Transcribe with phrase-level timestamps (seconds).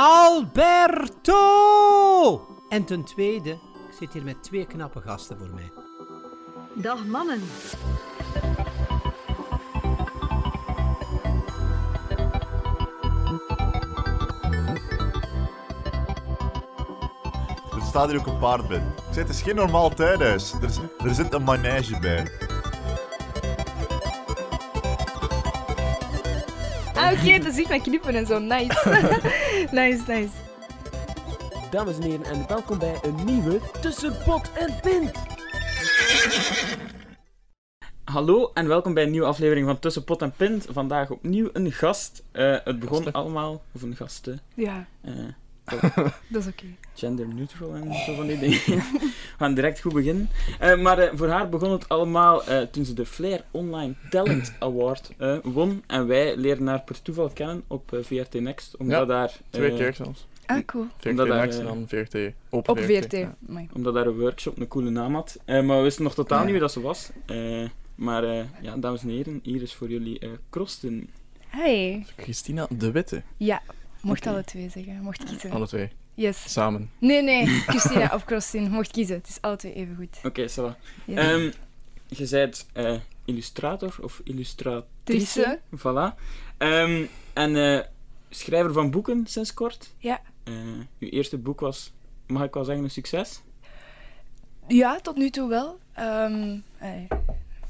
[0.00, 1.36] Alberto!
[2.68, 5.72] En ten tweede, ik zit hier met twee knappe gasten voor mij.
[6.74, 7.42] Dag mannen.
[17.74, 18.78] Er staat hier ook een paard bij.
[18.78, 20.52] Ik zeg, het is geen normaal tuinhuis.
[20.52, 22.47] Er, er zit een manege bij.
[27.08, 28.38] Ah, oké, dat ziet mij knippen en zo.
[28.38, 28.88] Nice.
[29.80, 30.28] nice, nice.
[31.70, 35.12] Dames en heren, en welkom bij een nieuwe Tussen Pot en Pint.
[38.04, 40.66] Hallo en welkom bij een nieuwe aflevering van Tussen Pot en Pint.
[40.70, 42.22] Vandaag opnieuw een gast.
[42.32, 43.12] Eh, het begon Gasten.
[43.12, 45.12] allemaal, of een gasten, Ja, eh,
[46.28, 46.64] dat is oké.
[46.94, 48.60] gender neutral en zo van die dingen.
[49.38, 50.28] We gaan direct goed beginnen.
[50.58, 54.52] Eh, maar eh, voor haar begon het allemaal eh, toen ze de Flair Online Talent
[54.60, 55.82] Award eh, won.
[55.86, 59.36] En wij leerden haar per toeval kennen op eh, VRT Next, omdat Ja, daar...
[59.50, 60.26] Twee keer zelfs.
[60.46, 60.86] Ah, cool.
[60.96, 62.14] VRT Omdat daar, Next en dan VRT.
[62.50, 63.12] Open Op VRT.
[63.12, 63.36] Ja.
[63.72, 65.38] Omdat daar een workshop een coole naam had.
[65.44, 66.42] Eh, maar we wisten nog totaal Ja.
[66.44, 67.10] niet wie dat ze was.
[67.26, 71.08] Eh, maar eh, ja, dames en heren, hier is voor jullie eh Krosten.
[71.48, 72.06] Hey.
[72.16, 73.22] Christina de Witte.
[73.36, 73.62] Ja,
[74.02, 74.28] mocht Oké.
[74.30, 75.02] alle twee zeggen.
[75.02, 75.50] Mocht kiezen.
[75.50, 75.90] Alle twee.
[76.14, 76.52] Yes.
[76.52, 76.90] Samen.
[76.98, 77.46] Nee, nee.
[77.66, 78.70] Christina of Krostin.
[78.70, 79.16] Mocht kiezen.
[79.16, 80.18] Het is alle twee even goed.
[80.22, 80.76] Oké, va.
[81.04, 81.16] Yes.
[81.18, 81.50] Ehm,
[82.06, 85.58] je bent eh, illustrator of illustratrice.
[85.76, 86.14] Voilà.
[86.58, 87.84] Ehm, en eh,
[88.30, 89.94] schrijver van boeken sinds kort.
[89.98, 90.20] Ja.
[90.44, 90.54] Eh,
[90.98, 91.92] uw eerste boek was,
[92.26, 93.40] mag ik wel zeggen, een succes.
[94.68, 95.78] Ja, tot nu toe wel.
[95.92, 97.08] Ehm een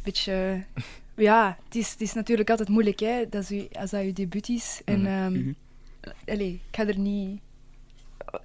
[0.03, 0.65] beetje...
[1.15, 3.29] Ja, het is, het is natuurlijk altijd moeilijk, hè.
[3.29, 4.81] Dat is uw- als dat je debuut is.
[4.85, 5.01] En...
[5.03, 5.33] Mhm.
[5.33, 5.53] Mhm.
[6.27, 7.41] Allee, ik ga er niet...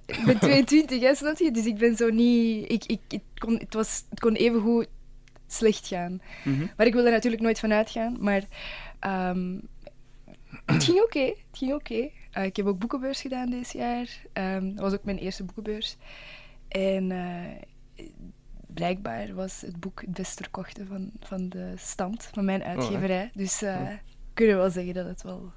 [0.06, 1.50] Ik ben 22, hè, snap je?
[1.50, 2.72] Dus ik ben zo niet...
[2.72, 4.88] Ik, ik, het, kon, het, was, het kon evengoed
[5.46, 6.20] slecht gaan.
[6.44, 6.66] Mhm.
[6.76, 8.16] Maar ik wil er natuurlijk nooit van uitgaan.
[8.20, 8.42] Maar
[8.98, 9.58] ehm,
[10.64, 11.24] het ging oké.
[11.24, 12.08] Het ging oké.
[12.30, 14.20] Eh, ik heb ook boekenbeurs gedaan dit jaar.
[14.32, 15.96] Ehm, dat was ook mijn eerste boekenbeurs.
[16.68, 18.06] En eh,
[18.66, 23.30] blijkbaar was het boek het best verkochte van, van de stand, van mijn uitgeverij.
[23.34, 23.88] Dus eh Oh.
[24.34, 25.52] kunnen we wel zeggen dat het wel...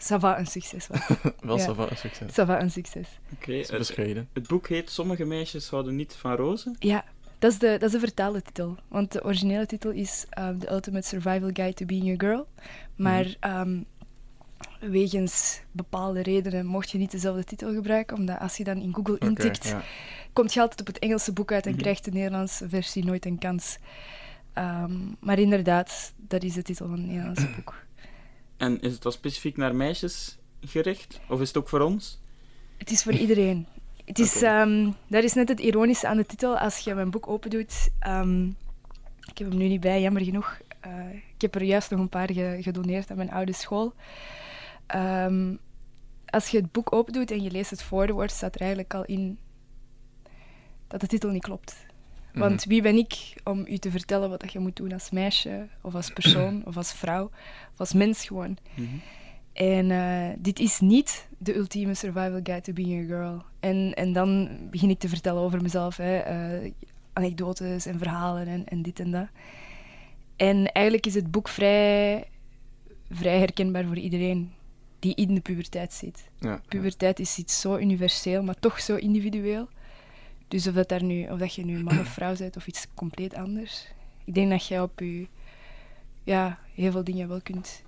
[0.00, 1.00] Ça va een succes was.
[1.40, 1.64] Wel Ja.
[1.66, 2.30] ça va, een succes.
[2.32, 3.08] Ça va een succes.
[3.32, 4.28] Oké, Dat is het, bescheiden.
[4.32, 6.76] het boek heet Sommige meisjes houden niet van rozen.
[6.78, 7.04] Ja,
[7.38, 8.76] dat is de, dat is de vertaalde titel.
[8.88, 12.46] Want de originele titel is um, The Ultimate Survival Guide to Being a Girl.
[12.96, 13.80] Maar ehm,
[14.80, 19.18] wegens bepaalde redenen mocht je niet dezelfde titel gebruiken, omdat als je dan in Google
[19.18, 19.82] intikt, ja.
[20.32, 21.80] komt je altijd op het Engelse boek uit en Mhm.
[21.80, 23.78] krijgt de Nederlandse versie nooit een kans.
[24.52, 27.74] Ehm, maar inderdaad, dat is de titel van het Nederlandse boek.
[28.58, 31.20] En is het dan specifiek naar meisjes gericht?
[31.28, 32.18] Of is het ook voor ons?
[32.76, 33.66] Het is voor iedereen.
[34.04, 34.46] Het is, Oké.
[34.46, 36.58] ehm, dat is net het ironische aan de titel.
[36.58, 37.88] Als je mijn boek opendoet...
[37.98, 38.46] ehm
[39.30, 40.58] ik heb hem nu niet bij, jammer genoeg.
[40.80, 43.94] Eh, ik heb er juist nog een paar ge- gedoneerd aan mijn oude school.
[44.86, 45.54] Ehm,
[46.26, 49.38] als je het boek opendoet en je leest het voorwoord, staat er eigenlijk al in
[50.86, 51.86] dat de titel niet klopt.
[52.34, 55.94] Want wie ben ik om u te vertellen wat je moet doen als meisje, of
[55.94, 57.24] als persoon, of als vrouw,
[57.72, 58.56] of als mens gewoon.
[58.74, 58.86] Mhm.
[59.52, 63.42] En eh, dit is niet de ultieme survival guide to being a girl.
[63.60, 65.96] En, en dan begin ik te vertellen over mezelf.
[65.96, 66.72] Hè, eh,
[67.18, 69.28] anekdotes en verhalen en, en dit en dat.
[70.36, 72.28] En eigenlijk is het boek vrij,
[73.10, 74.52] vrij herkenbaar voor iedereen
[74.98, 76.28] die in de puberteit zit.
[76.40, 76.60] Ja.
[76.68, 79.68] Puberteit is iets zo universeel, maar toch zo individueel.
[80.48, 82.86] Dus of, dat daar nu, of dat je nu man of vrouw bent of iets
[82.94, 83.86] compleet anders.
[84.24, 85.26] Ik denk dat jij op je
[86.24, 87.82] ja, heel veel dingen wel kunt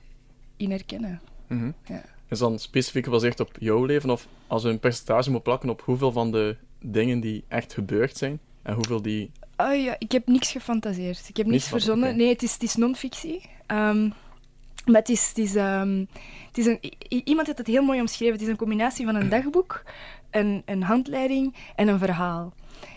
[0.57, 1.21] in herkennen.
[1.47, 1.71] Mhm.
[1.85, 2.03] Ja.
[2.29, 4.11] Is dan specifiek gebaseerd op jouw leven?
[4.11, 8.17] Of als we een percentage moet plakken op hoeveel van de dingen die echt gebeurd
[8.17, 9.31] zijn en hoeveel die.
[9.57, 11.29] Oh ja, ik heb niks gefantaseerd.
[11.29, 12.17] Ik heb Niks niks verzonnen.
[12.17, 13.41] Nee, het is, het is non-fictie.
[13.67, 14.09] Ehm,
[14.85, 16.05] maar het is, het is, ehm,
[16.47, 16.79] het is een,
[17.25, 18.33] iemand heeft het heel mooi omschreven.
[18.33, 19.83] Het is een combinatie van een dagboek,
[20.31, 22.53] een, een handleiding en een verhaal.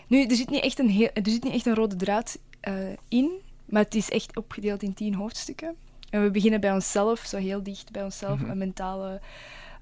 [0.06, 2.74] Nu, er zit niet echt een, heel, er zit niet echt een rode draad eh,
[3.08, 3.30] in,
[3.64, 5.74] maar het is echt opgedeeld in tien hoofdstukken.
[6.10, 8.40] En we beginnen bij onszelf, zo heel dicht bij onszelf.
[8.40, 8.58] Mhm.
[8.58, 9.20] Mentale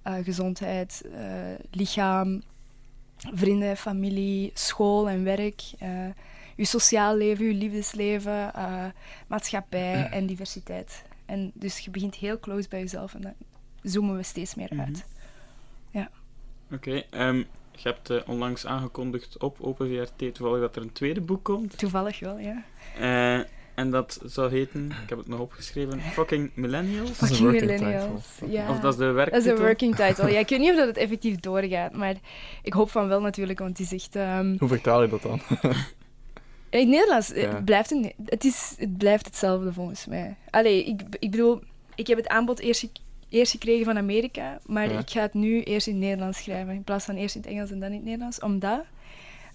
[0.02, 1.22] eh, gezondheid, eh,
[1.70, 2.42] lichaam,
[3.16, 5.62] vrienden, familie, school en werk.
[6.56, 8.52] uw sociaal leven, uw liefdesleven,
[9.26, 11.02] maatschappij en diversiteit.
[11.26, 13.34] En dus je begint heel close bij jezelf en dan
[13.82, 15.04] zoomen we steeds meer uit.
[16.72, 17.36] Oké, ehm,
[17.72, 21.78] je hebt eh, onlangs aangekondigd op Open VRT toevallig dat er een tweede boek komt.
[21.78, 22.62] Toevallig wel, ja.
[22.98, 27.18] Eh, en dat zou heten, ik heb het nog opgeschreven, Fucking Millennials.
[27.18, 28.34] Dat is een Fucking working millennials.
[28.34, 28.50] title.
[28.50, 28.70] Ja.
[28.70, 29.50] Of dat is de Dat is werktitel.
[29.56, 30.30] een working title.
[30.32, 32.14] Ja, ik weet niet of dat het effectief doorgaat, maar
[32.62, 34.16] ik hoop van wel natuurlijk, want is echt...
[34.16, 35.40] ehm, Hoe vertaal je dat dan?
[36.70, 37.60] In het Nederlands Ja.
[37.64, 40.36] blijft het, niet- het, is, het blijft hetzelfde volgens mij.
[40.50, 41.62] Allee, ik, ik bedoel,
[41.94, 42.80] ik heb het aanbod eerst
[43.32, 44.98] eerst gekregen van Amerika, maar Ja.
[44.98, 46.74] ik ga het nu eerst in het Nederlands schrijven.
[46.74, 48.40] In plaats van eerst in het Engels en dan in het Nederlands.
[48.40, 48.84] Omdat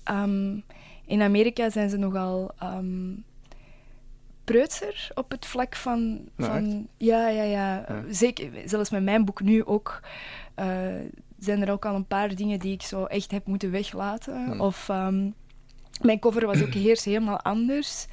[0.03, 0.55] ehm,
[1.05, 3.13] in Amerika zijn ze nogal ehm
[4.43, 6.19] preutser op het vlak van...
[6.35, 8.03] Nou, van ja, ja, ja, Ja.
[8.09, 9.99] Zeker, zelfs met mijn boek nu ook...
[10.55, 10.67] eh,
[11.39, 14.45] zijn er ook al een paar dingen die ik zo echt heb moeten weglaten.
[14.45, 14.61] Hmm.
[14.61, 15.29] Of ehm,
[16.01, 18.07] mijn cover was ook eerst helemaal anders.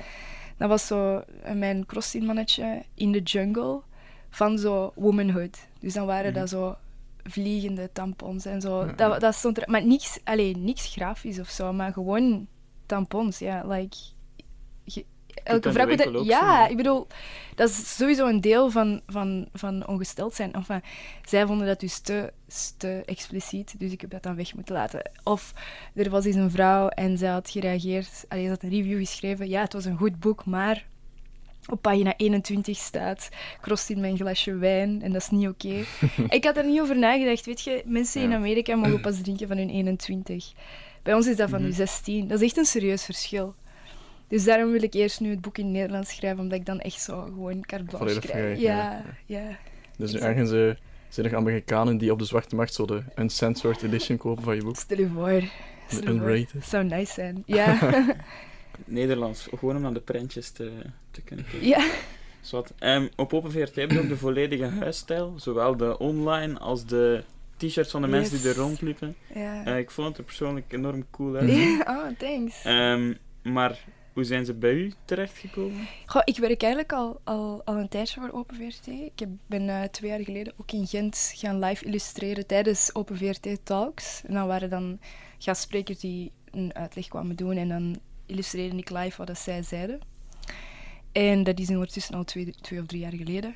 [0.56, 3.80] Dat was zo eh, mijn crossing mannetje in de jungle
[4.34, 5.58] van zo womanhood.
[5.80, 6.38] Dus dan waren Mhm.
[6.40, 6.76] dat zo
[7.22, 8.94] vliegende tampons en zo.
[8.94, 12.46] Dat, dat stond er, maar niks, alleen niks grafisch of zo, maar gewoon
[12.86, 13.66] tampons, ja.
[13.66, 13.96] Like,
[14.84, 15.04] je-
[15.44, 17.06] elke de vrouw ook Ja, ik bedoel,
[17.54, 20.52] dat is sowieso een deel van, van, van ongesteld zijn.
[20.52, 20.82] Enfin,
[21.24, 22.32] zij vonden dat dus te,
[22.76, 25.10] te expliciet, dus ik heb dat dan weg moeten laten.
[25.22, 25.52] Of
[25.94, 29.48] er was eens een vrouw en zij had gereageerd, allee, ze had een review geschreven.
[29.48, 30.86] Ja, het was een goed boek, maar
[31.70, 33.28] op pagina 21 staat
[33.60, 35.84] krost in mijn glasje wijn en dat is niet oké.
[36.36, 37.46] ik had er niet over nagedacht.
[37.46, 38.32] Weet je, mensen in.
[38.32, 40.52] Amerika mogen pas drinken van hun 21.
[41.02, 42.28] Bij ons is dat van hun 16.
[42.28, 43.54] Dat is echt een serieus verschil.
[44.28, 47.00] Dus daarom wil ik eerst nu het boek in Nederlands schrijven, omdat ik dan echt
[47.00, 48.32] zo gewoon carte blanche krijg.
[48.32, 49.56] vrij, Ja, ja, ja.
[49.96, 50.22] Dus nu Exact.
[50.22, 54.42] ergens eh, zijn er Amerikanen die op de zwarte markt zo de uncensored edition kopen
[54.42, 54.76] van je boek.
[54.76, 55.42] Stel je voor.
[55.86, 56.28] Stel je voor.
[56.30, 56.64] unrated.
[56.64, 57.42] Zou nice zijn.
[57.46, 57.78] Ja.
[58.84, 60.72] Nederlands, gewoon om naar de prentjes te,
[61.10, 61.68] te kunnen kijken.
[61.68, 61.90] ja.
[62.78, 67.24] Ehm, op Open VRT heb je ook de volledige huisstijl, zowel de online als de
[67.56, 69.16] t-shirts van de mensen die er rondliepen.
[69.34, 69.64] ja.
[69.64, 71.50] Eh, ik vond het er persoonlijk enorm cool uit.
[71.88, 72.64] oh, thanks.
[72.64, 75.88] Ehm, maar hoe zijn ze bij u terechtgekomen?
[76.06, 78.86] Goh, ik werk eigenlijk al, al, al een tijdje voor Open VRT.
[78.86, 83.16] Ik heb, ben eh, twee jaar geleden ook in Gent gaan live illustreren tijdens Open
[83.16, 84.22] VRT Talks.
[84.26, 84.98] En dan waren dan
[85.38, 90.00] gastsprekers die een uitleg kwamen doen en dan illustreerde ik live wat zij zeiden.
[91.12, 93.54] En dat is ondertussen al twee, twee of drie jaar geleden.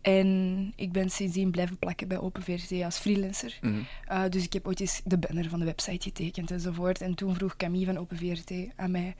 [0.00, 3.58] En ik ben sindsdien blijven plakken bij Open VRT als freelancer.
[3.60, 3.74] Mhm.
[4.10, 7.00] Uh, dus ik heb ooit eens de banner van de website getekend enzovoort.
[7.00, 9.14] En toen vroeg Camille van Open VRT aan mij...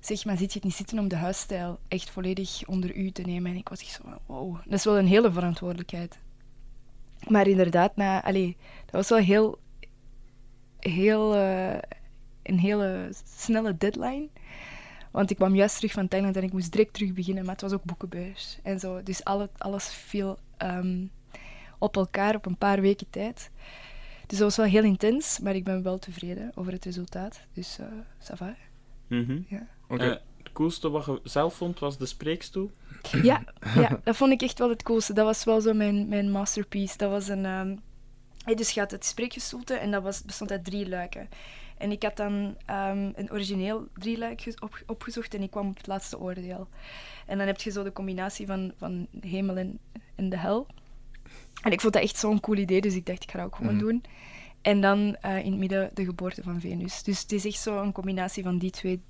[0.00, 3.22] Zeg, maar zit je het niet zitten om de huisstijl echt volledig onder u te
[3.22, 3.50] nemen?
[3.50, 6.18] En ik was echt zo wow, dat is wel een hele verantwoordelijkheid.
[7.28, 9.58] Maar inderdaad, na, allee, dat was wel heel...
[10.78, 11.78] heel eh,
[12.48, 14.28] een hele snelle deadline.
[15.10, 17.44] Want ik kwam juist terug van Thailand en ik moest direct terug beginnen.
[17.44, 19.02] Maar het was ook boekenbeurs en zo.
[19.02, 21.04] Dus alle, alles viel ehm,
[21.78, 23.50] op elkaar op een paar weken tijd.
[24.26, 27.40] Dus dat was wel heel intens, maar ik ben wel tevreden over het resultaat.
[27.52, 27.86] Dus eh
[28.30, 28.54] ça va.
[29.06, 29.40] Mhm.
[29.48, 29.66] Ja.
[29.88, 30.04] Oké.
[30.04, 32.70] Eh, het coolste wat je zelf vond was de spreekstoel.
[33.22, 33.44] Ja,
[33.82, 35.12] ja, dat vond ik echt wel het coolste.
[35.12, 36.96] Dat was wel zo mijn, mijn masterpiece.
[36.96, 37.44] Dat was een...
[37.44, 37.76] ehm,
[38.44, 41.28] hey, dus je had het spreekgestoelte en dat was, bestond uit drie luiken.
[41.78, 45.86] En ik had dan ehm, een origineel drieluik op, opgezocht en ik kwam op het
[45.86, 46.68] laatste oordeel.
[47.26, 49.78] En dan heb je zo de combinatie van, van hemel en,
[50.14, 50.66] en de hel.
[51.62, 53.56] En ik vond dat echt zo'n cool idee, dus ik dacht, ik ga dat ook
[53.56, 53.84] gewoon Mhm.
[53.84, 54.02] doen.
[54.62, 57.02] En dan eh, in het midden de geboorte van Venus.
[57.02, 59.00] Dus het is echt zo een combinatie van die twee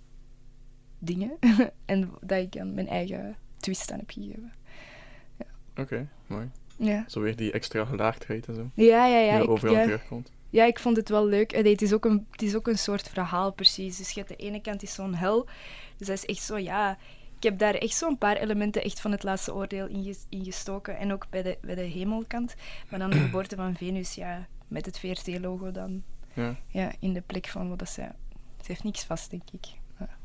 [0.98, 1.32] dingen.
[1.84, 4.52] en dat ik dan mijn eigen twist aan heb gegeven.
[5.76, 6.50] Oké, mooi.
[6.76, 8.70] Ja, Zo weer die extra gelaagdheid en zo.
[8.74, 9.18] ja, ja.
[9.18, 9.82] ja, die ik, overal ja.
[9.82, 10.32] terugkomt.
[10.50, 11.54] Ja, ik vond het wel leuk.
[11.54, 13.96] Het, is ook een, het is ook een soort verhaal, precies.
[13.96, 15.46] Dus je hebt de ene kant is zo'n hel.
[15.96, 16.98] Dus dat is echt zo, ja...
[17.37, 20.44] Ik heb daar echt zo'n paar elementen echt van het laatste oordeel in, ges- in
[20.44, 20.98] gestoken.
[20.98, 22.54] En ook bij de, bij de hemelkant.
[22.90, 26.02] Maar dan de geboorte van Venus, ja, met het VRT-logo dan
[26.35, 28.12] Ja, ja, in de plek van wat dat zij...
[28.61, 29.66] Ze heeft niks vast, denk ik.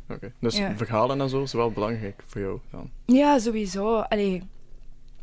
[0.09, 0.31] oké.
[0.39, 0.75] Dus Ja.
[0.75, 2.89] verhalen en zo is wel belangrijk voor jou dan.
[3.05, 3.99] Ja, sowieso.
[3.99, 4.43] Allee,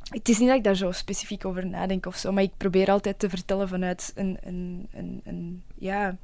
[0.08, 2.90] het is niet dat ik daar zo specifiek over nadenk of zo, maar ik probeer
[2.90, 6.16] altijd te vertellen vanuit een, een, een, een ja,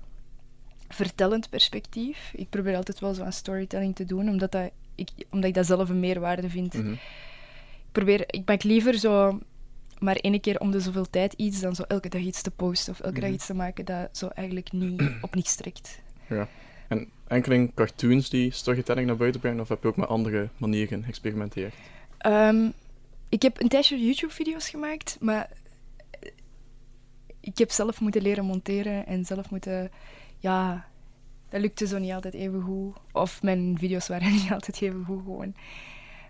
[0.88, 2.32] vertellend perspectief.
[2.36, 5.66] Ik probeer altijd wel zo aan storytelling te doen, omdat, dat ik, omdat ik dat
[5.66, 6.74] zelf een meerwaarde vind.
[6.74, 6.92] Mhm.
[6.92, 6.98] Ik,
[7.92, 9.40] probeer, ik maak liever zo
[9.98, 12.92] maar één keer om de zoveel tijd iets dan zo elke dag iets te posten
[12.92, 13.34] of elke dag Mhm.
[13.34, 16.00] iets te maken dat zo eigenlijk niet op niks trekt.
[16.88, 21.02] En enkeling cartoons die storytelling naar buiten brengen, of heb je ook met andere manieren
[21.02, 21.74] geëxperimenteerd?
[22.18, 22.68] Ehm,
[23.34, 25.50] ik heb een tijdje YouTube-video's gemaakt, maar
[26.10, 26.30] eh,
[27.40, 29.90] ik heb zelf moeten leren monteren en zelf moeten...
[30.38, 30.88] Ja,
[31.48, 32.96] dat lukte zo niet altijd even goed.
[33.12, 35.54] Of mijn video's waren niet altijd even goed gewoon.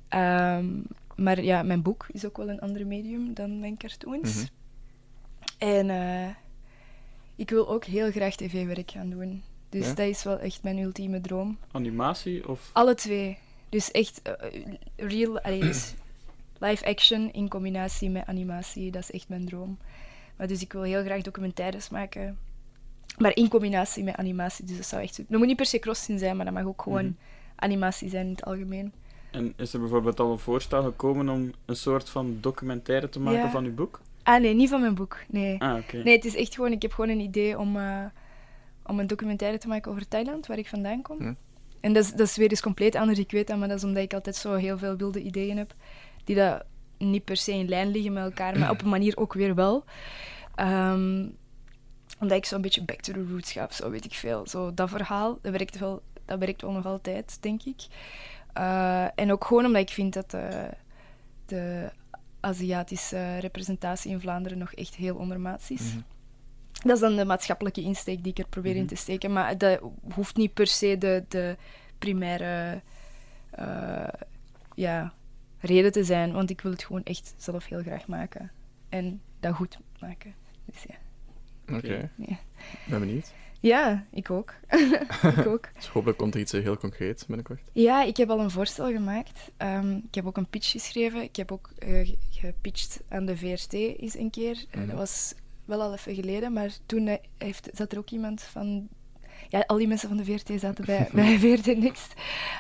[0.09, 0.67] Ehm,
[1.17, 4.35] maar ja, mijn boek is ook wel een ander medium dan mijn cartoons.
[4.35, 4.47] Mhm.
[5.59, 6.35] En eh,
[7.37, 9.43] ik wil ook heel graag tv-werk gaan doen.
[9.69, 9.95] Dus Ja?
[9.95, 11.59] dat is wel echt mijn ultieme droom.
[11.71, 12.71] Animatie of...
[12.73, 13.39] Alle twee.
[13.69, 14.33] Dus echt eh,
[14.97, 15.95] real, allee, dus
[16.59, 19.79] live action in combinatie met animatie, dat is echt mijn droom.
[20.37, 22.39] Maar dus ik wil heel graag documentaires maken,
[23.19, 24.65] maar in combinatie met animatie.
[24.65, 25.17] Dus dat zou echt.
[25.17, 27.15] Dat moet niet per se crossin zijn, maar dat mag ook gewoon Mhm.
[27.57, 28.93] animatie zijn in het algemeen.
[29.31, 33.39] En is er bijvoorbeeld al een voorstel gekomen om een soort van documentaire te maken
[33.41, 33.51] Ja.
[33.51, 34.01] van uw boek?
[34.23, 35.19] Ah, nee, niet van mijn boek.
[35.29, 35.61] Nee.
[35.61, 35.97] Ah, oké.
[35.97, 36.73] Nee, het is echt gewoon...
[36.73, 38.05] Ik heb gewoon een idee om, eh,
[38.87, 41.19] om een documentaire te maken over Thailand, waar ik vandaan kom.
[41.19, 41.33] Hm.
[41.81, 43.85] En dat is, dat is weer eens compleet anders, ik weet dat, maar dat is
[43.85, 45.75] omdat ik altijd zo heel veel wilde ideeën heb,
[46.25, 46.65] die dat
[46.99, 49.85] niet per se in lijn liggen met elkaar, maar op een manier ook weer wel.
[50.55, 51.27] Ehm,
[52.21, 54.47] omdat ik zo'n beetje back to the roots ga, of zo weet ik veel.
[54.47, 57.87] Zo, dat verhaal, dat werkt wel, dat werkt wel nog altijd, denk ik.
[58.53, 60.63] Eh, en ook gewoon omdat ik vind dat eh,
[61.47, 61.91] de
[62.41, 65.81] Aziatische representatie in Vlaanderen nog echt heel ondermaats is.
[65.95, 65.99] Mhm.
[66.73, 68.87] Dat is dan de maatschappelijke insteek die ik er probeer in Mhm.
[68.89, 69.33] te steken.
[69.33, 69.81] Maar dat
[70.15, 71.57] hoeft niet per se de, de
[71.99, 72.81] primaire
[73.51, 74.09] eh,
[74.75, 75.13] ja,
[75.65, 76.33] reden te zijn.
[76.33, 78.51] Want ik wil het gewoon echt zelf heel graag maken.
[78.89, 80.35] En dat goed maken.
[80.65, 80.95] Dus ja.
[81.77, 82.11] Oké.
[82.17, 82.39] Ja.
[82.89, 83.33] Ben benieuwd.
[83.61, 84.55] ja, ik ook.
[85.37, 85.69] ik ook.
[85.77, 87.61] Dus hopelijk komt er iets eh, heel concreets binnenkort.
[87.73, 89.51] Ja, ik heb al een voorstel gemaakt.
[89.57, 91.23] Ehm, ik heb ook een pitch geschreven.
[91.23, 94.65] Ik heb ook eh, ge- gepitcht aan de VRT eens een keer.
[94.71, 94.87] Eh, Mhm.
[94.89, 98.89] dat was wel al even geleden, maar toen heeft, zat er ook iemand van...
[99.55, 102.15] Ja, al die mensen van de VRT zaten bij, bij VRT Next.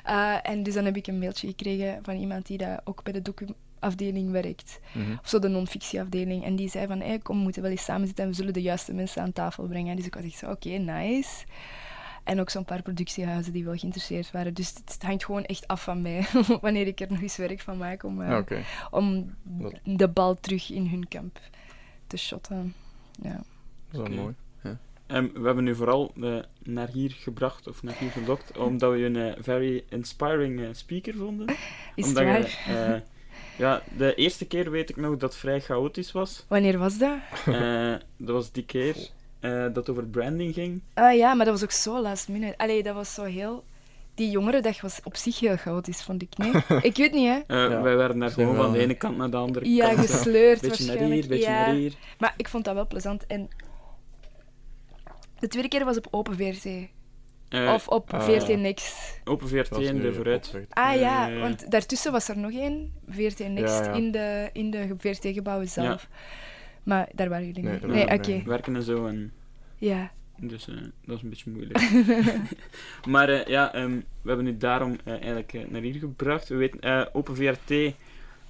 [0.05, 3.13] Eh, en dus dan heb ik een mailtje gekregen van iemand die daar ook bij
[3.13, 4.81] de docu-afdeling werkt.
[4.93, 5.13] Mhm.
[5.13, 6.45] Of zo de non-fictieafdeling.
[6.45, 8.53] En die zei van, hey, kom, we moeten wel eens samen zitten en we zullen
[8.53, 9.97] de juiste mensen aan tafel brengen.
[9.97, 11.45] Dus ik was echt zo, oké, nice.
[12.25, 14.55] En ook zo'n paar productiehuizen die wel geïnteresseerd waren.
[14.55, 16.27] Dus het, hangt gewoon echt af van mij,
[16.61, 18.45] wanneer ik er nog eens werk van maak, om, eh, Ah,
[18.91, 19.35] om
[19.85, 21.41] de bal terug in hun kamp
[22.07, 22.75] te shotten.
[23.23, 23.41] Ja.
[23.91, 24.35] Dat is wel mooi.
[25.07, 28.99] Ehm, we hebben nu vooral eh, naar hier gebracht, of naar hier gelokt, omdat we
[28.99, 31.47] je een eh, very inspiring eh, speaker vonden.
[31.95, 32.41] Is het omdat waar?
[32.41, 33.01] je, eh,
[33.59, 36.45] ja, de eerste keer weet ik nog dat het vrij chaotisch was.
[36.49, 37.17] Wanneer was dat?
[37.47, 38.97] Eh, dat was die keer
[39.41, 40.83] eh, dat het over branding ging.
[40.95, 42.59] Ah ja, maar dat was ook zo last minute.
[42.59, 43.65] Allee, dat was zo heel...
[44.15, 46.37] Die jongerendag was op zich heel chaotisch, vond ik.
[46.37, 46.53] Nee?
[46.91, 47.39] ik weet niet, hè?
[47.47, 47.83] Eh, Ja.
[47.83, 50.11] Wij werden daar gewoon van de ene kant naar de andere Ja, kant.
[50.11, 51.67] gesleurd Beetje naar hier, beetje ja.
[51.67, 51.93] naar hier.
[52.19, 53.27] Maar ik vond dat wel plezant.
[53.27, 53.49] En
[55.45, 56.65] de tweede keer was op Open VRT.
[57.49, 58.49] Eh, of op ah, VRT.
[58.59, 59.21] Next.
[59.25, 60.55] Open VRT en de vooruit.
[60.71, 62.93] Ah ja, want daartussen was er nog één.
[63.09, 63.93] VRT Next Ja, ja.
[63.93, 66.09] In, de, in de VRT-gebouwen zelf.
[66.83, 67.83] Maar daar waren jullie Nee, niet.
[67.87, 68.27] Nee, waren oké.
[68.27, 68.45] we niet.
[68.45, 69.07] Werken en zo.
[69.07, 69.33] En,
[69.79, 70.13] Ja.
[70.37, 70.75] dus eh,
[71.05, 71.91] dat is een beetje moeilijk.
[73.15, 76.49] maar eh, ja, ehm, we hebben nu daarom eigenlijk naar hier gebracht.
[76.49, 77.71] We weten, eh, Open VRT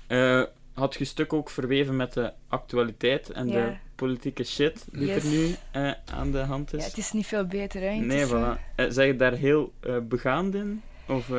[0.06, 0.42] eh,
[0.74, 5.24] had je stuk ook verweven met de actualiteit en de politieke shit die Yes.
[5.24, 6.80] er nu eh, aan de hand is.
[6.82, 7.94] ja, het is niet veel beter, hè?
[7.94, 8.60] nee, voilà.
[8.76, 10.82] Eh, zijn je daar heel eh, begaand in?
[11.08, 11.30] Of,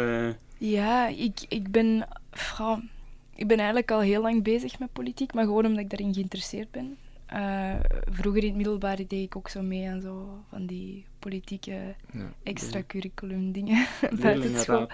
[0.58, 2.08] Ja, ik, ik ben...
[2.32, 2.78] Goh,
[3.36, 6.72] ik ben eigenlijk al heel lang bezig met politiek, maar gewoon omdat ik daarin geïnteresseerd
[6.72, 6.98] ben.
[8.12, 11.96] Vroeger in het middelbaar deed ik ook zo mee aan zo van die politieke
[12.44, 13.88] extracurriculum dingen
[14.22, 14.88] buiten school.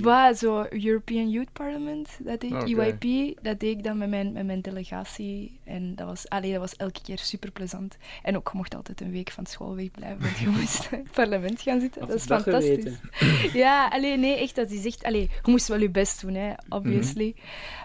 [0.00, 2.78] Wat, zo European Youth Parliament, dat deed ik.
[2.78, 2.86] Ah.
[2.86, 5.60] EYP, dat deed ik dan met mijn, met mijn delegatie.
[5.64, 7.96] En dat was, allee, dat was elke keer super plezant.
[8.22, 11.10] En ook, je mocht altijd een week van school wegblijven, want je moest in het
[11.10, 12.06] parlement gaan zitten.
[12.06, 12.98] Dat is dat fantastisch.
[13.10, 13.50] geweten?
[13.60, 15.04] Ja, alleen nee, echt, dat is echt...
[15.04, 17.34] Allee, je moest wel je best doen, hè, obviously.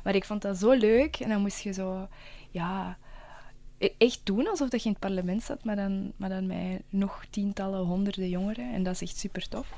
[0.04, 1.16] Maar ik vond dat zo leuk.
[1.16, 2.08] En dan moest je zo...
[2.50, 2.98] Ja...
[3.78, 6.82] e- Echt doen alsof dat je in het parlement zat, maar dan, maar dan met
[6.90, 8.74] nog tientallen, honderden jongeren.
[8.74, 9.74] En dat is echt super tof.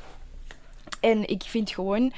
[1.00, 2.12] En ik vind gewoon...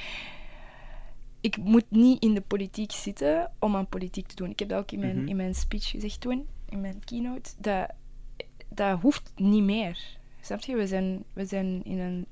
[1.40, 4.50] Ik moet niet in de politiek zitten om aan politiek te doen.
[4.50, 5.28] Ik heb dat ook in mijn, Mhm.
[5.28, 7.50] in mijn speech gezegd toen, in mijn keynote.
[7.58, 7.90] Dat,
[8.68, 9.98] dat hoeft niet meer.
[10.40, 10.76] Snap je?
[10.76, 12.26] We zijn, we zijn in een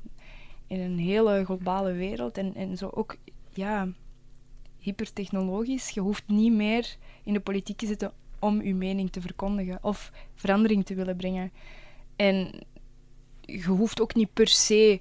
[0.66, 3.16] in een hele globale wereld en, en zo ook
[3.52, 3.88] ja,
[4.78, 5.90] hypertechnologisch.
[5.90, 10.12] Je hoeft niet meer in de politiek te zitten om je mening te verkondigen of
[10.35, 11.52] verandering te willen brengen.
[12.16, 12.61] En
[13.40, 15.00] je hoeft ook niet per se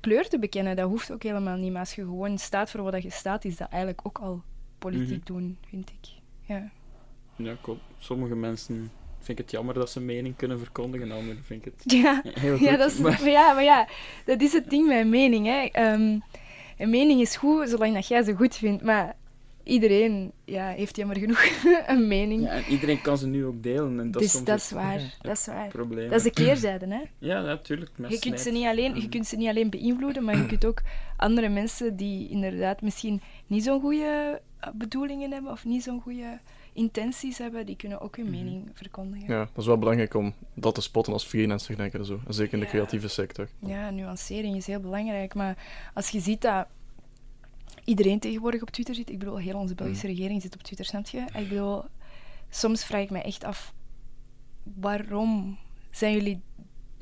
[0.00, 0.76] kleur te bekennen.
[0.76, 1.70] Dat hoeft ook helemaal niet.
[1.70, 4.42] Maar als je gewoon staat voor wat je staat, is dat eigenlijk ook al
[4.78, 6.08] politiek doen, vind ik.
[6.46, 6.70] Ja.
[7.36, 7.80] Ja, klopt.
[7.98, 11.92] Sommige mensen vind ik het jammer dat ze mening kunnen verkondigen, anderen vind ik het
[12.02, 12.66] Ja, heel goed.
[12.66, 13.88] Ja, dat is, maar- ja, maar ja,
[14.24, 15.46] dat is het ding met mening.
[15.46, 15.68] Hè.
[15.72, 16.18] Ehm,
[16.78, 19.16] een mening is goed zolang dat jij ze goed vindt, maar
[19.70, 21.44] iedereen ja, heeft jammer genoeg
[21.86, 22.42] een mening.
[22.42, 24.00] ja, en iedereen kan ze nu ook delen.
[24.00, 25.16] En dat is dus soms dat het is waar.
[25.20, 25.68] Dat is waar.
[25.68, 26.08] probleem.
[26.08, 26.86] Dat is de keerzijde.
[26.86, 27.00] Hè.
[27.18, 27.90] Ja, natuurlijk.
[28.08, 30.82] Je, kunt ze niet alleen, je kunt ze niet alleen beïnvloeden, maar je kunt ook
[31.16, 36.38] andere mensen die inderdaad misschien niet zo'n goede eh, bedoelingen hebben of niet zo'n goede
[36.72, 38.34] intenties hebben, die kunnen ook hun Mhm.
[38.34, 39.28] mening verkondigen.
[39.34, 42.04] Ja, dat is wel belangrijk om dat te spotten als freelancer, denk ik.
[42.04, 42.20] Zo.
[42.28, 42.70] Zeker in de Ja.
[42.70, 43.48] creatieve sector.
[43.58, 45.34] Ja, nuancering is heel belangrijk.
[45.34, 45.56] Maar
[45.94, 46.66] als je ziet dat
[47.84, 51.06] iedereen tegenwoordig op Twitter zit, ik bedoel, heel onze Belgische regering zit op Twitter, snap
[51.06, 51.18] je?
[51.34, 51.84] Ik bedoel,
[52.50, 53.72] soms vraag ik me echt af,
[54.62, 55.58] waarom
[55.90, 56.40] zijn jullie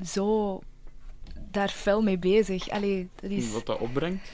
[0.05, 0.59] zo
[1.51, 2.69] daar fel mee bezig?
[2.69, 3.51] Allee, dat is...
[3.51, 4.31] Wat dat opbrengt.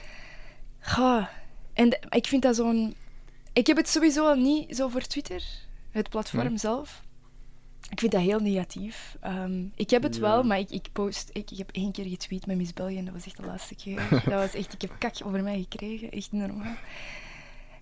[0.80, 1.26] Goh,
[1.72, 2.94] en de- ik vind dat zo'n...
[3.52, 5.42] Ik heb het sowieso niet zo voor Twitter.
[5.90, 7.04] het platform zelf.
[7.90, 9.16] Ik vind dat heel negatief.
[9.20, 10.20] Ehm, ik heb het Ja.
[10.20, 11.30] wel, maar ik, ik post...
[11.32, 13.74] Ik, ik heb één keer getweet met Miss België en dat was echt de laatste
[13.74, 14.08] keer.
[14.10, 14.72] dat was echt...
[14.72, 16.10] Ik heb kak over mij gekregen.
[16.10, 16.74] Echt normaal.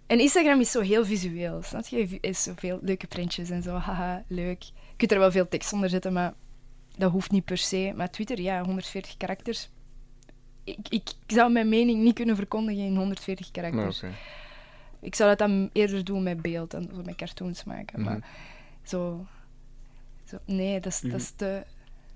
[0.06, 2.18] En Instagram is zo heel visueel, snap je?
[2.20, 3.74] Is zoveel leuke printjes en zo.
[3.76, 4.62] Haha, leuk.
[4.62, 6.34] Je kunt er wel veel tekst onder zetten, maar
[6.96, 7.92] dat hoeft niet per se.
[7.96, 9.68] Maar Twitter, ja, 140 karakters.
[10.64, 14.02] Ik, ik zou mijn mening niet kunnen verkondigen in 140 Maar karakters.
[14.02, 14.12] oké.
[15.00, 18.00] Ik zou dat dan eerder doen met beeld zo met cartoons maken.
[18.00, 18.10] Mhm.
[18.10, 18.28] Maar
[18.82, 19.26] zo,
[20.38, 20.52] zo...
[20.52, 21.62] Nee, dat is, dat, is te,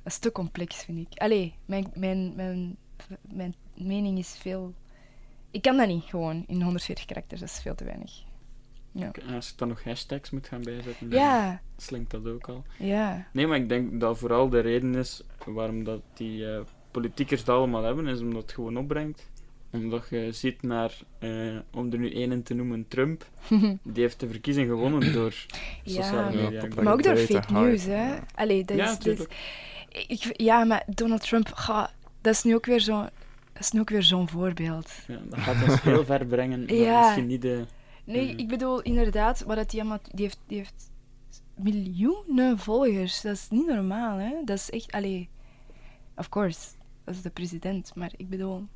[0.03, 1.19] dat is te complex, vind ik.
[1.19, 2.77] Allee, mijn, mijn, mijn,
[3.33, 4.75] mijn mening is veel...
[5.51, 7.41] Ik kan dat niet, gewoon, in 140 karakters.
[7.41, 8.27] Dat is veel te weinig.
[8.93, 9.13] Ja.
[9.13, 12.65] En Als ik dan nog hashtags moet gaan bijzetten, Ja, slinkt dat ook al.
[12.79, 13.29] ja.
[13.33, 16.61] Nee, maar ik denk dat vooral de reden is waarom dat die eh,
[16.91, 19.31] politiekers dat allemaal hebben, is omdat het gewoon opbrengt.
[19.73, 23.25] Omdat je ziet naar, eh, om er nu één te noemen, Trump.
[23.83, 25.35] Die heeft de verkiezing gewonnen door
[25.85, 26.63] sociale Ja, media.
[26.63, 28.07] Ja, maar ook door fake news, hè.
[28.15, 28.25] ja.
[28.35, 28.99] Allee, dat Ja, is...
[28.99, 29.27] dat is-
[30.07, 33.01] ik, ja, maar Donald Trump, ga, dat is nu ook weer zo...
[33.53, 34.93] Dat is nu ook weer zo'n voorbeeld.
[35.07, 37.01] Ja, dat gaat ons heel ver brengen, maar Ja.
[37.01, 37.65] misschien niet de...
[38.05, 40.01] Nee, ik bedoel inderdaad, wat dat die allemaal...
[40.13, 40.91] Die heeft, die heeft
[41.57, 43.21] miljoenen volgers.
[43.21, 44.35] Dat is niet normaal, hè.
[44.45, 44.93] Dat is echt...
[44.93, 45.29] Allee,
[46.17, 46.59] of course,
[47.05, 47.93] dat is de president.
[47.95, 48.67] Maar ik bedoel...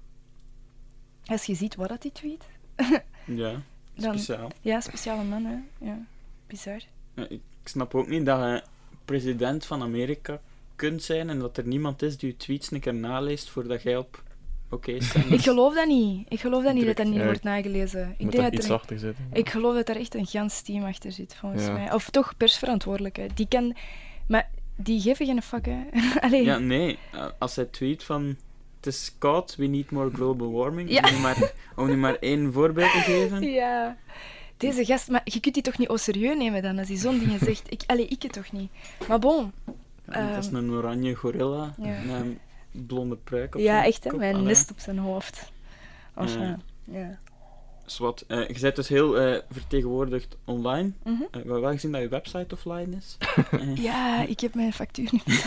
[1.26, 2.44] Als je ziet wat dat hij tweet...
[3.24, 3.52] Ja,
[3.94, 4.50] Dan, speciaal.
[4.60, 5.56] ja, speciale man, hè.
[5.86, 5.98] Ja,
[6.46, 6.80] bizar.
[7.14, 8.62] Ja, ik snap ook niet dat je
[9.04, 10.40] president van Amerika
[10.76, 13.96] kunt zijn en dat er niemand is die je tweets een keer naleest voordat jij
[13.96, 14.22] op
[14.70, 15.30] oké stemt.
[15.32, 16.26] Ik geloof dat niet.
[16.28, 18.14] Ik geloof dat niet dat dat niet Ja, wordt nagelezen.
[18.16, 18.72] Ik Moet denk dat iets er...
[18.72, 19.24] achter zitten.
[19.32, 21.72] Ik geloof dat er echt een gans team achter zit, volgens Ja.
[21.72, 21.92] mij.
[21.92, 23.28] Of toch persverantwoordelijke.
[23.34, 23.76] Die kan...
[24.28, 25.80] Maar die geven geen fuck, hè.
[26.26, 26.44] Allee.
[26.44, 26.98] Ja, nee.
[27.38, 28.36] Als hij tweet van
[28.84, 31.00] het is koud, we need more global warming, Ja.
[31.08, 33.42] om, nu maar, om nu maar één voorbeeld te geven.
[33.52, 33.96] Ja.
[34.56, 37.18] Deze gast, maar je kunt die toch niet au serieus nemen dan, als hij zo'n
[37.18, 37.72] dingen zegt.
[37.72, 38.70] Ik, allee, ik het toch niet.
[39.08, 39.52] Maar bon.
[40.06, 41.98] Ja, het is Ehm, een oranje gorilla ja.
[42.06, 42.38] met een
[42.86, 44.16] blonde pruik op Ja, echt, hè.
[44.16, 45.52] Met een nest op zijn hoofd.
[46.16, 46.58] Of, Ja.
[46.84, 47.18] ja.
[47.94, 48.24] Zwat.
[48.28, 50.92] Eh, je bent dus heel eh, vertegenwoordigd online.
[51.04, 51.12] Mhm.
[51.22, 53.16] Eh, we hebben wel gezien dat je website offline is.
[53.88, 55.24] Ja, ik heb mijn factuur niet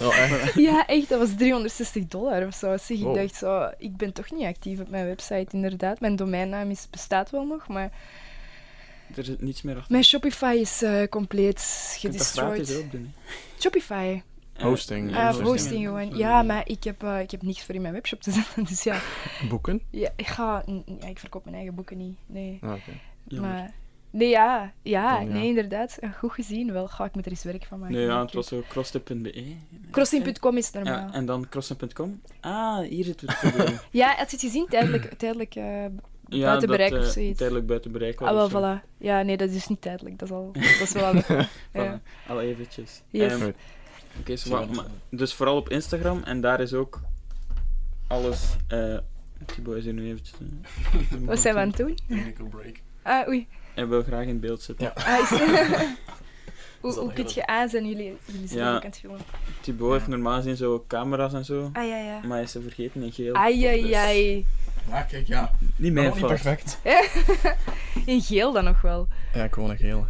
[0.00, 0.54] Oh, echt?
[0.54, 2.76] Ja, echt, dat was 360 dollar of zo.
[2.76, 3.14] Zeg, ik Wow.
[3.16, 6.00] dacht zo, ik ben toch niet actief op mijn website, inderdaad.
[6.00, 7.92] Mijn domeinnaam is, bestaat wel nog, maar
[9.16, 9.92] er zit niets meer achter.
[9.92, 11.60] mijn Shopify is eh, compleet
[12.00, 12.84] Je kunt dat gratis gedestroyed.
[12.84, 13.12] ook doen.
[13.24, 13.32] hè.
[13.60, 14.20] Shopify.
[14.60, 15.10] Hosting.
[15.10, 15.46] ja, Ah, hosting.
[15.48, 16.16] hosting gewoon.
[16.16, 18.64] Ja, maar ik heb, eh, ik heb niks voor in mijn webshop te zetten.
[18.68, 19.00] Dus ja,
[19.48, 19.82] Boeken?
[19.90, 20.62] ja ik ga...
[21.00, 22.16] Ja, ik verkoop mijn eigen boeken niet.
[22.26, 22.58] Nee.
[22.62, 22.72] Ah.
[23.40, 23.70] Maar...
[24.12, 24.72] Nee, ja.
[24.82, 25.32] Ja, Dan ja.
[25.32, 25.96] nee, inderdaad.
[26.00, 26.72] Eh, Goed gezien.
[26.72, 27.94] Wel, ga ik met er eens werk van maken.
[27.94, 29.54] Nee, ja, het was zo crosstip.be.
[29.90, 30.92] Crossing.com is normaal.
[30.94, 32.20] Ja, en dan crossing.com.
[32.40, 33.78] Ah, hier zit het probleem.
[33.90, 34.66] Ja, had je het gezien?
[34.68, 35.64] Tijdelijk, tijdelijk eh,
[36.28, 37.38] ja, buiten dat, bereik of zoiets.
[37.38, 38.58] Tijdelijk buiten bereik was Ah, wel, of zo.
[38.80, 38.88] voilà.
[38.98, 40.18] Ja, nee, dat is dus niet tijdelijk.
[40.18, 41.14] Dat is, al, dat is wel...
[41.14, 41.48] ja.
[42.00, 43.02] Voilà, al eventjes.
[43.10, 43.32] Yes.
[43.42, 43.54] Goed.
[44.20, 44.36] Oké,
[45.10, 47.00] dus vooral op Instagram en daar is ook
[48.06, 48.56] alles.
[48.68, 48.96] eh
[49.46, 50.38] Thibaut is hier nu eventjes.
[50.40, 51.98] eh, Wat zijn we aan het doen?
[52.08, 52.76] Technical break.
[53.02, 53.46] Ah, oei.
[53.74, 54.92] Hij wil graag in beeld zitten.
[54.96, 55.02] Ja.
[55.18, 55.38] Ah, is...
[56.80, 57.86] hoe hoe kun je aan zijn?
[57.88, 58.74] Jullie, jullie zijn Ja.
[58.74, 59.20] ook aan het filmen.
[59.60, 62.20] Thibaut heeft normaal gezien zo camera's en zo, Ah, ja, ja.
[62.20, 63.34] maar hij is ze vergeten in geel.
[63.34, 64.46] Ai, ai, Dus ai.
[64.88, 65.50] Ja, kijk, ja.
[65.76, 66.40] Niet mijn Nog niet fout.
[66.42, 66.78] perfect.
[68.06, 69.08] In geel dan nog wel.
[69.34, 70.04] Ja, ik woon een gele.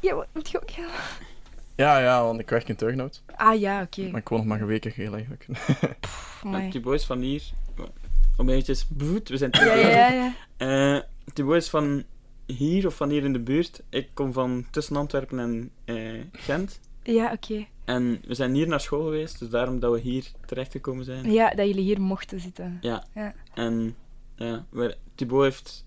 [0.00, 0.88] Ja, wat- moet je ook geel?
[1.76, 3.22] Ja, ja, want ik werk in Turnhout.
[3.36, 4.10] Ah, ja, oké.
[4.10, 5.46] Maar ik woon nog maar een week in geel eigenlijk.
[6.00, 6.70] Pff, En.
[6.70, 7.42] Thibaut is van hier.
[8.36, 8.86] Om eventjes.
[8.88, 10.34] Boet, we zijn terug Ja, ja, ja.
[10.58, 10.96] ja.
[10.96, 12.04] Eh, Thibaut is van
[12.46, 13.82] hier of van hier in de buurt.
[13.88, 16.80] Ik kom van tussen Antwerpen en eh, Gent.
[17.02, 17.66] Ja, oké.
[17.84, 21.32] En we zijn hier naar school geweest, dus daarom dat we hier terechtgekomen zijn.
[21.32, 22.78] Ja, dat jullie hier mochten zitten.
[22.80, 23.04] Ja.
[23.14, 23.34] Ja.
[23.54, 23.96] En
[24.36, 25.84] ja, we- Thibaut heeft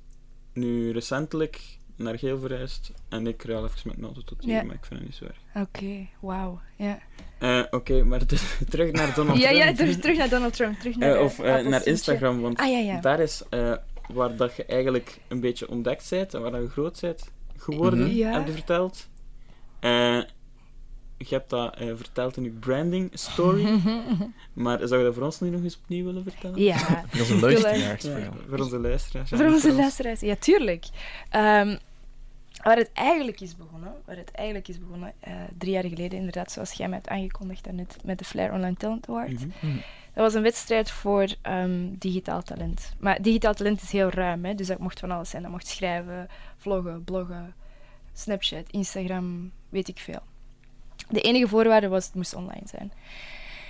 [0.54, 2.92] nu recentelijk naar Geel verhuisd.
[3.10, 4.64] En ik ruil even met auto tot hier, Ja.
[4.64, 5.66] maar ik vind het niet zo erg.
[5.68, 6.60] Oké, wauw.
[6.76, 7.00] Ja,
[7.40, 9.64] Eh, Oké, maar dus, terug naar Donald ja, Trump.
[9.64, 10.80] ja terug, terug naar Donald Trump.
[10.80, 11.86] Terug naar de of eh, naar.
[11.88, 13.42] Instagram, want Ah, ja, daar is
[14.14, 18.00] waar dat je eigenlijk een beetje ontdekt bent en waar dat je groot bent geworden,
[18.00, 18.10] Mhm.
[18.16, 18.32] Ja.
[18.32, 19.08] heb je verteld.
[21.30, 23.80] Je hebt dat eh, verteld in je branding story,
[24.54, 26.62] maar zou je dat voor ons nu nog eens opnieuw willen vertellen?
[26.62, 29.30] Ja, Dat is een luisteraars Ja, voor onze luisteraars.
[29.30, 30.20] ja, voor onze luisteraars.
[30.20, 30.86] Ja, tuurlijk.
[31.30, 31.78] Ehm,
[32.64, 36.52] waar het eigenlijk is begonnen, waar het eigenlijk is begonnen, eh, drie jaar geleden inderdaad,
[36.52, 39.32] zoals jij mij hebt aangekondigd daarnet, met de Flair Online Talent Award.
[39.32, 39.76] Mhm.
[40.14, 42.94] Dat was een wedstrijd voor ehm, digitaal talent.
[43.00, 44.56] Maar digitaal talent is heel ruim, hè?
[44.56, 45.42] dus dat mocht van alles zijn.
[45.42, 47.54] Dat mocht schrijven, vloggen, bloggen,
[48.14, 50.22] Snapchat, Instagram, weet ik veel.
[51.10, 52.92] De enige voorwaarde was, het moest online zijn.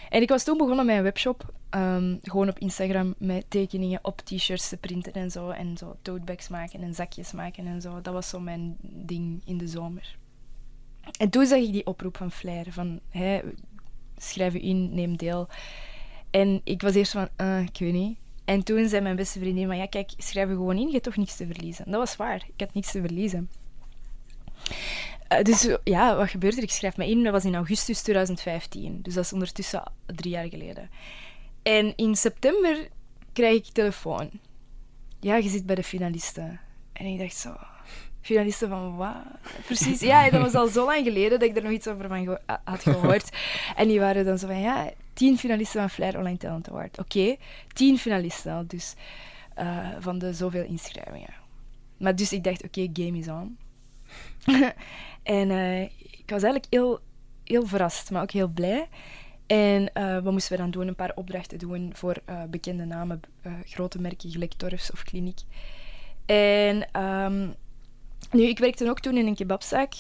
[0.10, 4.22] En ik was toen begonnen met een webshop, ehm, gewoon op Instagram, met tekeningen op
[4.22, 5.50] t-shirts te printen en zo.
[5.50, 8.02] En zo totebags maken en zakjes maken en zo.
[8.02, 10.18] Dat was zo mijn ding in de zomer.
[11.18, 13.00] En toen zag ik die oproep van Flair, van
[14.18, 15.48] schrijf je in, neem deel.
[16.32, 18.18] En ik was eerst van, eh, ik weet niet.
[18.46, 21.04] En toen zei mijn beste vriendin, maar ja, kijk, schrijf je gewoon in, je hebt
[21.04, 21.86] toch niks te verliezen.
[21.86, 23.50] Dat was waar, ik had niks te verliezen.
[25.28, 26.64] Eh, dus ja, wat gebeurt er?
[26.64, 29.00] Ik schrijf me in, dat was in augustus 2015.
[29.02, 30.90] Dus dat is ondertussen drie jaar geleden.
[31.64, 32.88] En in september
[33.34, 34.30] krijg ik telefoon.
[35.20, 36.60] Ja, je zit bij de finalisten.
[36.94, 37.56] En ik dacht zo,
[38.22, 39.16] finalisten van wat?
[39.66, 42.40] Precies, ja, dat was al zo lang geleden dat ik er nog iets over van
[42.64, 43.30] had gehoord.
[43.76, 47.00] En die waren dan zo van, ja, tien finalisten van Flair Online Talent Award.
[47.00, 47.36] Oké,
[47.74, 48.94] tien finalisten al, dus
[49.54, 51.34] eh, van de zoveel inschrijvingen.
[51.98, 53.58] Maar dus ik dacht, oké, game is on.
[55.24, 57.00] en eh, ik was eigenlijk heel,
[57.44, 58.88] heel verrast, maar ook heel blij.
[59.48, 60.88] En eh, wat moesten we dan doen?
[60.88, 63.20] Een paar opdrachten doen voor eh, bekende namen,
[63.66, 65.40] grote merken, gelijk Torfs of Kliniek.
[66.26, 67.48] En ehm,
[68.32, 69.94] nu, ik werkte ook toen in een kebabzaak.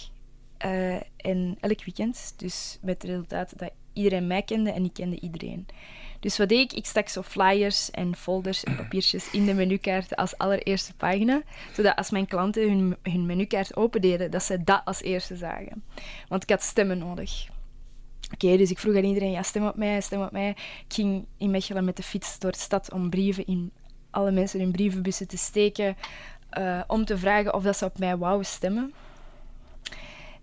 [1.18, 2.34] en elk weekend.
[2.38, 5.66] Dus met het resultaat dat iedereen mij kende en ik kende iedereen.
[6.26, 6.78] Dus wat deed ik?
[6.78, 11.42] Ik stak zo flyers en folders en papiertjes in de menukaart als allereerste pagina.
[11.74, 15.84] Zodat als mijn klanten hun, hun menukaart opendeden, dat ze dat als eerste zagen.
[16.28, 17.48] Want ik had stemmen nodig.
[18.34, 20.50] Oké, dus ik vroeg aan iedereen, ja, stem op mij, stem op mij.
[20.50, 23.72] Ik ging in Mechelen met de fiets door de stad om brieven in
[24.10, 25.98] alle mensen hun brievenbussen te steken,
[26.50, 28.94] eh, om te vragen of dat ze op mij wouden stemmen.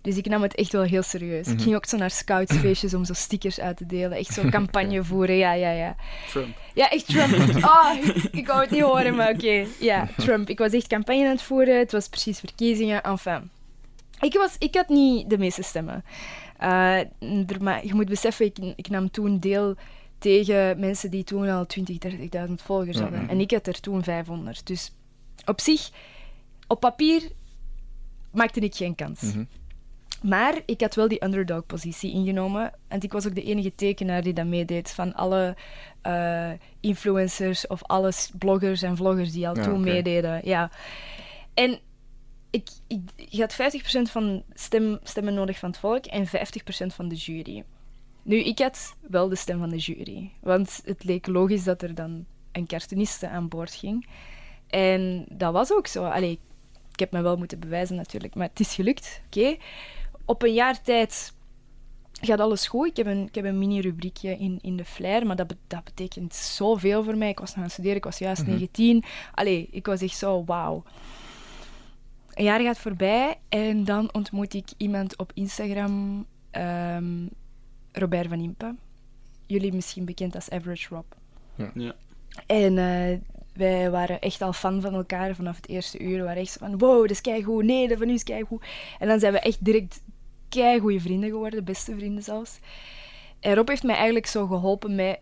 [0.03, 1.47] Dus ik nam het echt wel heel serieus.
[1.47, 4.17] Ik ging ook zo naar scoutsfeestjes om zo stickers uit te delen.
[4.17, 5.95] Echt zo'n campagne voeren, ja, ja, ja.
[6.29, 6.57] Trump.
[6.73, 7.33] Ja, echt Trump.
[7.65, 9.65] Oh, ik, ik wou het niet horen, maar oké.
[9.79, 10.49] Ja, Trump.
[10.49, 11.79] Ik was echt campagne aan het voeren.
[11.79, 13.03] Het was precies verkiezingen.
[13.03, 13.49] Enfin.
[14.19, 16.03] Ik, was, ik had niet de meeste stemmen.
[16.57, 19.75] Eh, er- maar je moet beseffen, ik, ik nam toen deel
[20.19, 21.97] tegen mensen die toen al 20,
[22.47, 23.29] 30.000 volgers hadden.
[23.29, 24.67] En ik had er toen 500.
[24.67, 24.91] Dus
[25.45, 25.89] op zich,
[26.67, 27.21] op papier,
[28.31, 29.21] maakte ik geen kans.
[29.21, 29.43] Mhm.
[30.23, 32.73] Maar ik had wel die underdog-positie ingenomen.
[32.87, 35.55] En ik was ook de enige tekenaar die dat meedeed van alle
[36.01, 40.41] eh, influencers of alle s- bloggers en vloggers die al Ja, toen meededen.
[40.43, 40.71] Ja.
[41.53, 41.79] En
[42.49, 43.53] ik, ik, je had
[44.07, 46.31] 50% van stem, stemmen nodig van het volk en 50%
[46.87, 47.63] van de jury.
[48.23, 50.31] Nu, ik had wel de stem van de jury.
[50.41, 54.07] Want het leek logisch dat er dan een cartooniste aan boord ging.
[54.67, 56.03] En dat was ook zo.
[56.05, 56.39] Allee,
[56.91, 59.21] ik heb me wel moeten bewijzen natuurlijk, maar het is gelukt.
[59.25, 59.55] Oké.
[60.25, 61.33] Op een jaar tijd
[62.21, 62.87] gaat alles goed.
[62.87, 65.83] Ik heb een, ik heb een mini-rubriekje in, in de flyer, maar dat, be- dat
[65.83, 67.29] betekent zoveel voor mij.
[67.29, 69.03] Ik was nog aan het studeren, ik was juist 19.
[69.33, 70.83] Allee, ik was echt zo, wauw.
[72.33, 77.25] Een jaar gaat voorbij en dan ontmoet ik iemand op Instagram, ehm,
[77.91, 78.75] Robert van Impe.
[79.45, 81.05] Jullie misschien bekend als Average Rob.
[81.73, 81.95] Ja.
[82.45, 83.17] En eh,
[83.53, 86.17] wij waren echt al fan van elkaar vanaf het eerste uur.
[86.17, 87.63] We waren echt zo van, wow, dat is keigoed.
[87.63, 88.65] Nee, dat van u is keigoed.
[88.99, 90.01] En dan zijn we echt direct
[90.53, 92.59] keigoede vrienden geworden, beste vrienden zelfs.
[93.39, 95.19] En Rob heeft mij eigenlijk zo geholpen met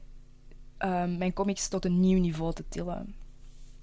[0.77, 3.15] ehm, mijn comics tot een nieuw niveau te tillen.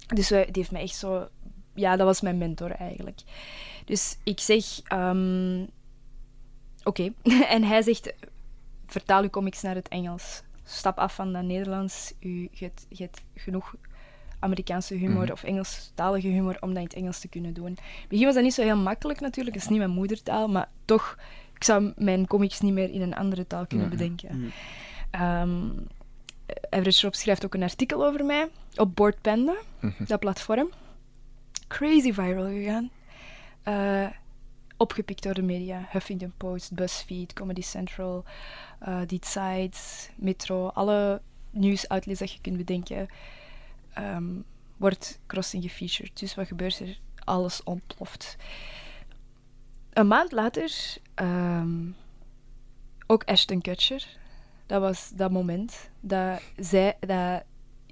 [0.07, 1.27] Dus wij- die heeft mij echt zo...
[1.73, 3.19] Ja, dat was mijn mentor eigenlijk.
[3.85, 4.81] Dus ik zeg...
[4.83, 5.65] ehm,
[6.83, 7.13] Oké.
[7.55, 8.13] en hij zegt...
[8.85, 10.43] Vertaal uw comics naar het Engels.
[10.63, 12.13] Stap af van dat Nederlands.
[12.19, 12.49] U,
[12.89, 13.75] hebt genoeg
[14.39, 15.31] Amerikaanse humor Mhm.
[15.31, 17.67] of Engelstalige humor om dat in het Engels te kunnen doen.
[17.67, 19.55] In het begin was dat niet zo heel makkelijk natuurlijk.
[19.55, 21.17] Het is niet mijn moedertaal, maar toch...
[21.55, 23.97] Ik zou mijn comics niet meer in een andere taal kunnen Mhm.
[23.97, 24.39] bedenken.
[24.39, 24.49] Mhm.
[25.11, 25.69] Ehm,
[26.69, 30.03] Average Rob schrijft ook een artikel over mij op Board Panda, Mhm.
[30.05, 30.69] dat platform.
[31.67, 32.89] Crazy viral gegaan.
[33.63, 34.07] Eh,
[34.77, 35.87] opgepikt door de media.
[35.89, 38.23] Huffington Post, BuzzFeed, Comedy Central,
[38.87, 40.67] uh, Die Zeit, Metro.
[40.67, 41.21] Alle
[41.51, 43.07] nieuwsoutlets dat je kunt bedenken,
[44.03, 44.41] ehm,
[44.77, 46.19] wordt Crossing gefeatured.
[46.19, 46.99] Dus wat gebeurt er?
[47.23, 48.35] Alles ontploft.
[49.89, 51.91] Een maand later, ehm,
[53.07, 54.17] ook Ashton Kutcher.
[54.65, 57.43] Dat was dat moment dat, zij, dat,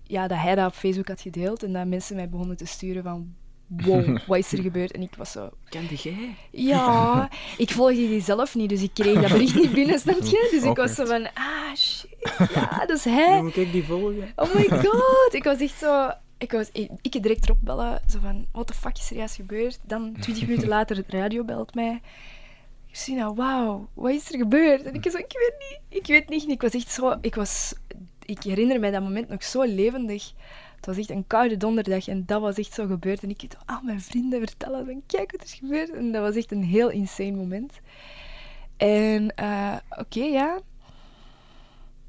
[0.04, 3.04] ja, dat hij dat op Facebook had gedeeld en dat mensen mij begonnen te sturen
[3.04, 3.36] van
[3.68, 4.92] wow, wat is er gebeurd?
[4.92, 6.36] En ik was zo, Kende jij?
[6.52, 10.48] ja, ik volgde die zelf niet, dus ik kreeg dat bericht niet binnen, snap je?
[10.52, 12.16] Dus ik was zo van, ah shit,
[12.54, 13.42] ja, dat is Dan hij.
[13.42, 14.32] moet ik die volgen.
[14.36, 16.10] Oh my god, ik was echt zo...
[16.40, 19.36] Ik, was, ik, ik direct erop bellen, zo van, what the fuck is er juist
[19.36, 19.80] gebeurd?
[19.84, 22.02] Dan, twintig minuten later, het radio belt mij.
[22.88, 24.84] Christina, wauw, wat is er gebeurd?
[24.84, 26.50] En ik zo, ik weet niet, ik weet niet.
[26.50, 27.16] Ik was echt zo...
[27.22, 27.74] Ik was...
[28.26, 30.32] Ik herinner mij dat moment nog zo levendig.
[30.88, 33.24] Het was echt een koude donderdag en dat was echt zo gebeurd.
[33.24, 35.92] En ik ging aan mijn vrienden vertellen van, kijk wat er is gebeurd.
[35.92, 37.80] En dat was echt een heel insane moment.
[38.78, 40.60] En eh, oké, ja.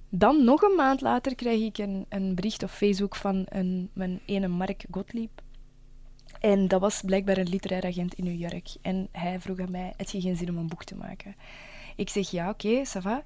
[0.09, 4.21] Dan nog een maand later krijg ik een, een bericht op Facebook van een, mijn
[4.27, 5.43] ene Mark Gottlieb.
[6.41, 8.69] En dat was blijkbaar een literair agent in New York.
[8.83, 11.37] En hij vroeg aan mij, heb je geen zin om een boek te maken?
[11.97, 13.25] Ik zeg, ja, oké, ça va.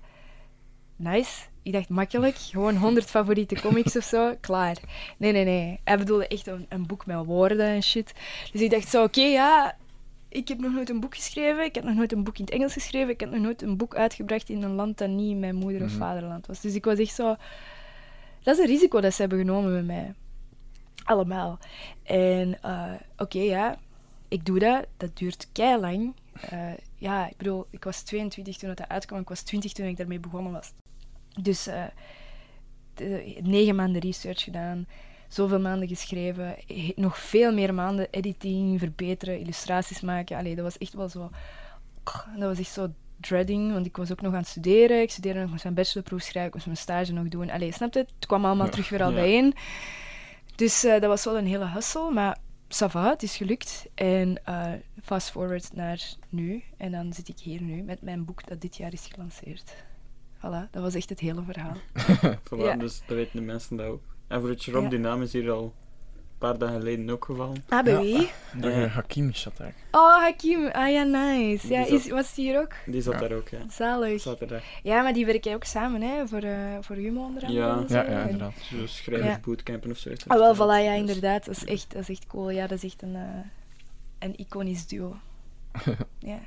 [1.03, 1.43] Nice.
[1.63, 2.37] Ik dacht, makkelijk.
[2.37, 4.35] Gewoon 100 favoriete comics of zo.
[4.41, 4.77] Klaar.
[5.17, 5.81] Nee, nee, nee.
[5.85, 8.13] Hij bedoelde echt een, een boek met woorden en shit.
[8.53, 9.77] Dus ik dacht zo, oké, ja...
[10.29, 11.65] Ik heb nog nooit een boek geschreven.
[11.65, 13.09] Ik heb nog nooit een boek in het Engels geschreven.
[13.09, 15.89] Ik heb nog nooit een boek uitgebracht in een land dat niet mijn moeder of
[15.91, 15.99] Mhm.
[15.99, 16.61] vaderland was.
[16.61, 17.37] Dus ik was echt zo...
[18.43, 20.15] Dat is een risico dat ze hebben genomen met mij.
[21.05, 21.59] Allemaal.
[22.03, 23.79] En eh, oké, ja,
[24.29, 24.87] ik doe dat.
[24.97, 26.15] Dat duurt kei lang.
[26.97, 29.21] ja, ik bedoel, ik was 22 toen het uitkwam.
[29.21, 30.73] Ik was 20 toen ik daarmee begonnen was.
[31.41, 31.85] Dus eh,
[32.95, 34.87] de- negen maanden research gedaan.
[35.29, 36.57] Zoveel maanden geschreven.
[36.97, 40.37] Nog veel meer maanden editing, verbeteren, illustraties maken.
[40.37, 41.31] Allee, dat was echt wel zo...
[42.37, 42.89] Dat was echt zo
[43.21, 45.01] dreading, want ik was ook nog aan het studeren.
[45.03, 47.51] Ik studeerde nog, moest mijn bachelorproef schrijven, ik moest mijn stage nog doen.
[47.51, 47.99] Allee, snap je?
[47.99, 48.73] Het kwam allemaal Ja.
[48.73, 49.15] terug weer al Ja.
[49.15, 49.55] bijeen.
[50.55, 53.87] Dus eh, dat was wel een hele hustle, maar ça va, het is gelukt.
[53.95, 56.63] En eh, fast forward naar nu.
[56.77, 59.75] En dan zit ik hier nu met mijn boek dat dit jaar is gelanceerd.
[60.47, 61.77] Voilà, dat was echt het hele verhaal.
[62.49, 62.77] Voilà, Ja.
[62.77, 64.03] dus dat weten de mensen dat ook.
[64.29, 64.89] Average Rob, Ja.
[64.89, 67.65] die naam is hier al een paar dagen geleden ook gevallen.
[67.69, 68.01] Ah, bij Ja.
[68.01, 68.31] wie?
[68.61, 68.87] Door Ja.
[68.87, 69.73] Hakim Shatak.
[69.91, 70.67] Oh, Hakim.
[70.67, 71.69] Ah ja, nice.
[71.69, 72.73] Ja, Die is, zat- was die hier ook?
[72.87, 73.19] Die zat Ja.
[73.21, 73.59] daar ook, ja.
[73.71, 74.21] Zalig.
[74.21, 74.63] Zaterdag.
[74.83, 77.63] Ja, maar die werken ook samen, hè, voor, eh voor Humo onder andere.
[77.67, 77.77] Ja.
[77.77, 77.95] en zo.
[77.95, 78.53] Ja, ja, En- inderdaad.
[78.61, 80.29] Zo schrijversbootcampen of zoiets.
[80.29, 81.45] Ah, wel, voilà, ja, Dus- inderdaad.
[81.45, 82.51] Dat is echt, dat is echt cool.
[82.51, 83.23] Ja, dat is echt een, eh,
[84.19, 85.17] een iconisch duo.
[86.19, 86.39] ja.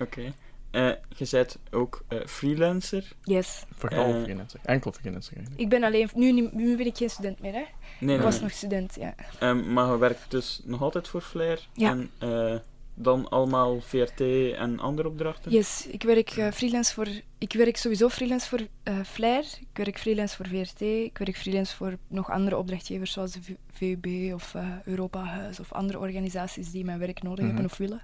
[0.00, 0.32] Oké.
[0.70, 3.12] Eh, je bent ook eh, freelancer.
[3.22, 3.64] Yes.
[3.74, 4.22] Vooral Eh.
[4.22, 4.60] freelancer.
[4.64, 5.62] Enkel freelancer eigenlijk.
[5.62, 6.08] Ik ben alleen...
[6.14, 7.64] Nu, nu ben ik geen student meer, hè.
[8.00, 8.42] Nee, Ik was nee.
[8.42, 9.14] nog student, ja.
[9.38, 11.68] Ehm, maar je werkt dus nog altijd voor Flair.
[11.72, 11.90] Ja.
[11.90, 12.54] En eh,
[12.94, 14.20] dan allemaal VRT
[14.56, 15.50] en andere opdrachten.
[15.52, 17.06] Yes, ik werk eh, freelance voor...
[17.38, 19.44] Ik werk sowieso freelance voor eh Flair.
[19.60, 20.80] Ik werk freelance voor VRT.
[20.80, 23.40] Ik werk freelance voor nog andere opdrachtgevers zoals de
[23.72, 27.54] VUB of eh, Europa Huis of andere organisaties die mijn werk nodig Mhm.
[27.54, 28.02] hebben of willen.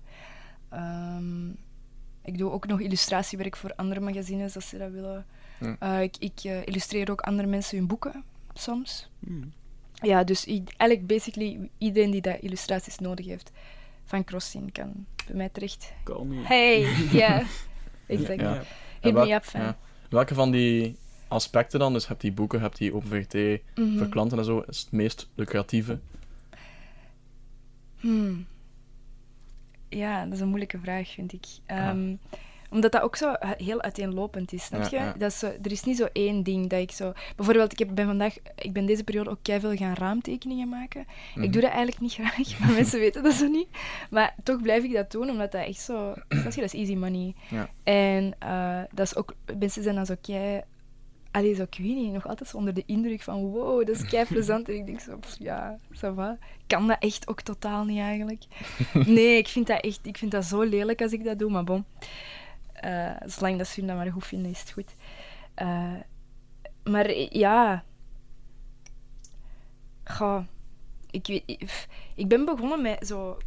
[0.70, 1.48] Ehm,
[2.26, 5.26] ik doe ook nog illustratiewerk voor andere magazines als ze dat willen.
[5.60, 5.76] Ja.
[5.78, 9.08] Eh, ik ik eh, illustreer ook andere mensen hun boeken soms.
[9.18, 9.52] Hmm.
[9.92, 13.50] Ja, dus eigenlijk basically iedereen die dat illustraties nodig heeft
[14.04, 15.92] van Crossin kan bij mij terecht.
[16.04, 16.42] Call me.
[16.44, 16.80] Hey,
[17.22, 17.42] ja.
[18.06, 18.40] Exact.
[18.40, 18.62] Ja.
[19.00, 19.60] Hit me up, fan.
[19.60, 19.76] ja.
[20.10, 20.96] Welke van die
[21.28, 23.98] aspecten dan, dus je hebt die boeken, je hebt die open VRT Mhm.
[23.98, 25.98] voor klanten en zo, is het meest lucratieve?
[28.00, 28.46] Hmm.
[29.88, 31.46] Ja, dat is een moeilijke vraag, vind ik.
[31.66, 32.14] Ehm,
[32.70, 34.96] Omdat dat ook zo eh, heel uiteenlopend is, snap je?
[34.96, 35.14] ja.
[35.18, 37.12] Dat is zo, er is niet zo één ding dat ik zo...
[37.36, 38.36] Bijvoorbeeld, ik heb, ben vandaag...
[38.56, 41.06] Ik ben deze periode ook veel gaan raamtekeningen maken.
[41.34, 41.42] Mhm.
[41.42, 43.68] Ik doe dat eigenlijk niet graag, maar mensen weten dat zo niet.
[44.10, 46.14] Maar toch blijf ik dat doen, omdat dat echt zo...
[46.28, 47.34] Snap je, dat is easy money.
[47.48, 47.68] Ja.
[47.82, 49.34] En eh, dat is ook...
[49.58, 50.62] Mensen zijn dan zo kei...
[51.36, 54.26] Allee, zo, ik weet niet, nog altijd onder de indruk van wow, dat is kei
[54.34, 54.68] plezant.
[54.68, 56.38] En ik denk zo, pff, ja, ça va.
[56.66, 58.44] Kan dat echt ook totaal niet eigenlijk.
[59.06, 60.06] Nee, ik vind dat echt...
[60.06, 61.84] Ik vind dat zo lelijk als ik dat doe, maar bon.
[62.72, 64.94] Eh, zolang dat ze dat maar goed vinden, is het goed.
[65.54, 65.94] Eh,
[66.84, 67.84] maar eh, ja...
[70.04, 70.42] Goh,
[71.10, 73.38] ik, weet, ik ben begonnen met zo,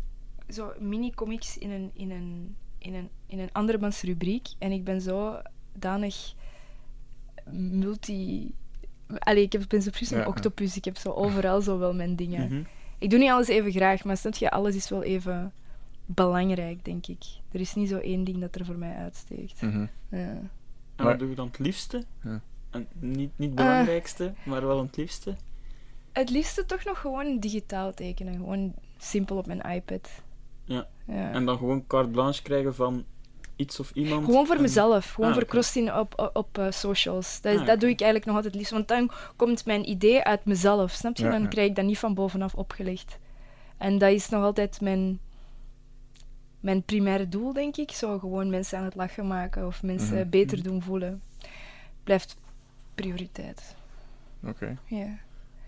[0.49, 4.47] zo mini-comics in een, in, een, in, een, in een andermans rubriek.
[4.60, 5.41] En ik ben zo
[5.73, 6.34] danig
[7.53, 8.53] multi...
[9.19, 10.77] Allee, ik heb- ben zo precies een octopus.
[10.77, 12.45] Ik heb zo overal zo wel mijn dingen.
[12.53, 12.62] Mhm.
[12.97, 15.53] Ik doe niet alles even graag, maar snap je, alles is wel even
[16.05, 17.23] belangrijk, denk ik.
[17.51, 19.62] Er is niet zo één ding dat er voor mij uitsteekt.
[19.62, 19.85] Mhm.
[20.09, 20.38] Ja.
[20.95, 22.03] En wat doe je dan het liefste?
[22.23, 22.41] Ja.
[22.69, 23.65] En niet, niet het Ah.
[23.65, 25.35] belangrijkste, maar wel het liefste?
[26.12, 28.33] Het liefste toch nog gewoon digitaal tekenen.
[28.33, 30.09] Gewoon simpel op mijn iPad.
[30.63, 30.88] Ja.
[31.07, 31.31] ja.
[31.31, 33.03] En dan gewoon carte blanche krijgen van
[33.60, 34.26] iets of iemand?
[34.26, 35.12] Gewoon voor en- mezelf.
[35.12, 37.41] Gewoon Ah, voor crossing op, op, op eh, socials.
[37.41, 38.72] Dat, is- Ah, dat doe ik eigenlijk nog altijd liefst.
[38.72, 40.91] Want dan komt mijn idee uit mezelf.
[40.91, 41.24] Snap je?
[41.24, 41.48] Ja, dan ja.
[41.48, 43.17] krijg ik dat niet van bovenaf opgelegd.
[43.78, 45.19] En dat is nog altijd mijn,
[46.60, 47.91] mijn primaire doel, denk ik.
[47.91, 50.30] Zo gewoon mensen aan het lachen maken of mensen Mhm.
[50.30, 51.22] beter doen voelen.
[52.04, 52.36] Blijft
[52.95, 53.76] prioriteit.
[54.45, 54.78] Oké.
[54.86, 55.08] Ja.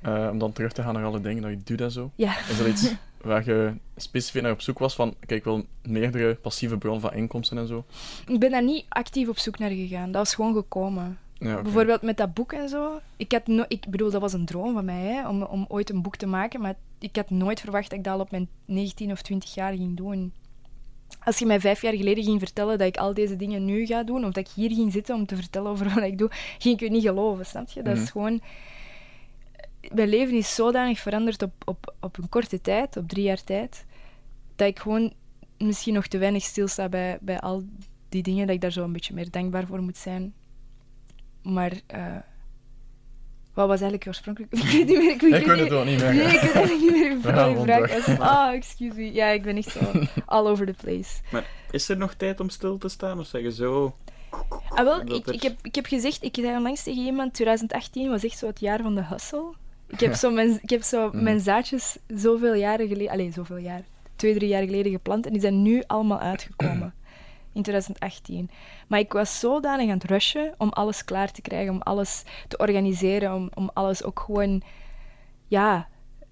[0.02, 2.12] Eh, om dan terug te gaan naar alle dingen dat je doet en zo.
[2.16, 2.38] Ja.
[2.50, 2.92] Is er iets
[3.24, 7.14] waar je specifiek naar op zoek was van, kijk, ik wil meerdere passieve bronnen van
[7.14, 7.84] inkomsten en zo?
[8.28, 10.12] Ik ben daar niet actief op zoek naar gegaan.
[10.12, 11.18] Dat was gewoon gekomen.
[11.34, 11.62] Ja.
[11.62, 13.00] Bijvoorbeeld met dat boek en zo.
[13.18, 15.90] Ik, had no ik bedoel, dat was een droom van mij, hè, om, om ooit
[15.90, 16.62] een boek te maken.
[16.62, 19.74] Maar ik had nooit verwacht dat ik dat al op mijn 19 of 20 jaar
[19.74, 20.34] ging doen.
[21.24, 24.04] Als je mij vijf jaar geleden ging vertellen dat ik al deze dingen nu ga
[24.04, 26.30] doen, of dat ik hier ging zitten om te vertellen over wat ik doe,
[26.60, 27.82] ging ik je niet geloven, snap je?
[27.84, 28.04] Dat Mhm.
[28.04, 28.42] is gewoon...
[29.94, 33.86] Mijn leven is zodanig veranderd op, op, op een korte tijd, op drie jaar tijd,
[34.56, 35.14] dat ik gewoon
[35.58, 37.64] misschien nog te weinig stilsta bij, bij al
[38.10, 40.34] die dingen, dat ik daar zo een beetje meer dankbaar voor moet zijn.
[41.44, 42.16] Maar eh,
[43.54, 44.54] Wat was eigenlijk oorspronkelijk?
[44.56, 45.12] Ik weet niet meer.
[45.12, 46.14] Ik weet, Ik weet het ook niet meer.
[46.14, 48.20] Nee, ik weet eigenlijk niet meer je vraag.
[48.20, 49.14] Ah, excuse me.
[49.14, 49.80] Ja, ik ben echt zo
[50.26, 51.22] all over the place.
[51.32, 53.20] Maar is er nog tijd om stil te staan?
[53.20, 53.96] Of zeg je zo...
[54.70, 58.10] Ah, wel, ik, er- ik, heb, ik heb gezegd, ik zei onlangs tegen iemand, 2018
[58.10, 59.54] was echt zo het jaar van de hustle.
[59.92, 61.24] Ik heb zo mijn, ik heb zo Mhm.
[61.24, 63.82] mijn zaadjes zoveel jaren geleden, alleen zoveel jaar,
[64.16, 66.94] twee, drie jaar geleden geplant en die zijn nu allemaal uitgekomen.
[67.54, 68.50] In 2018.
[68.88, 72.58] Maar ik was zodanig aan het rushen om alles klaar te krijgen, om alles te
[72.58, 74.62] organiseren, om, om alles ook gewoon
[75.48, 75.88] ja,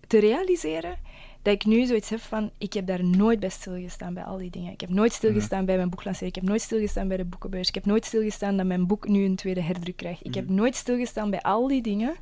[0.07, 0.97] te realiseren.
[1.41, 4.49] Dat ik nu zoiets heb van, ik heb daar nooit bij stilgestaan bij al die
[4.49, 4.71] dingen.
[4.71, 6.35] Ik heb nooit stilgestaan bij mijn boeklancering.
[6.35, 7.67] Ik heb nooit stilgestaan bij de boekenbeurs.
[7.67, 10.25] Ik heb nooit stilgestaan dat mijn boek nu een tweede herdruk krijgt.
[10.25, 12.15] Ik heb nooit stilgestaan bij al die dingen.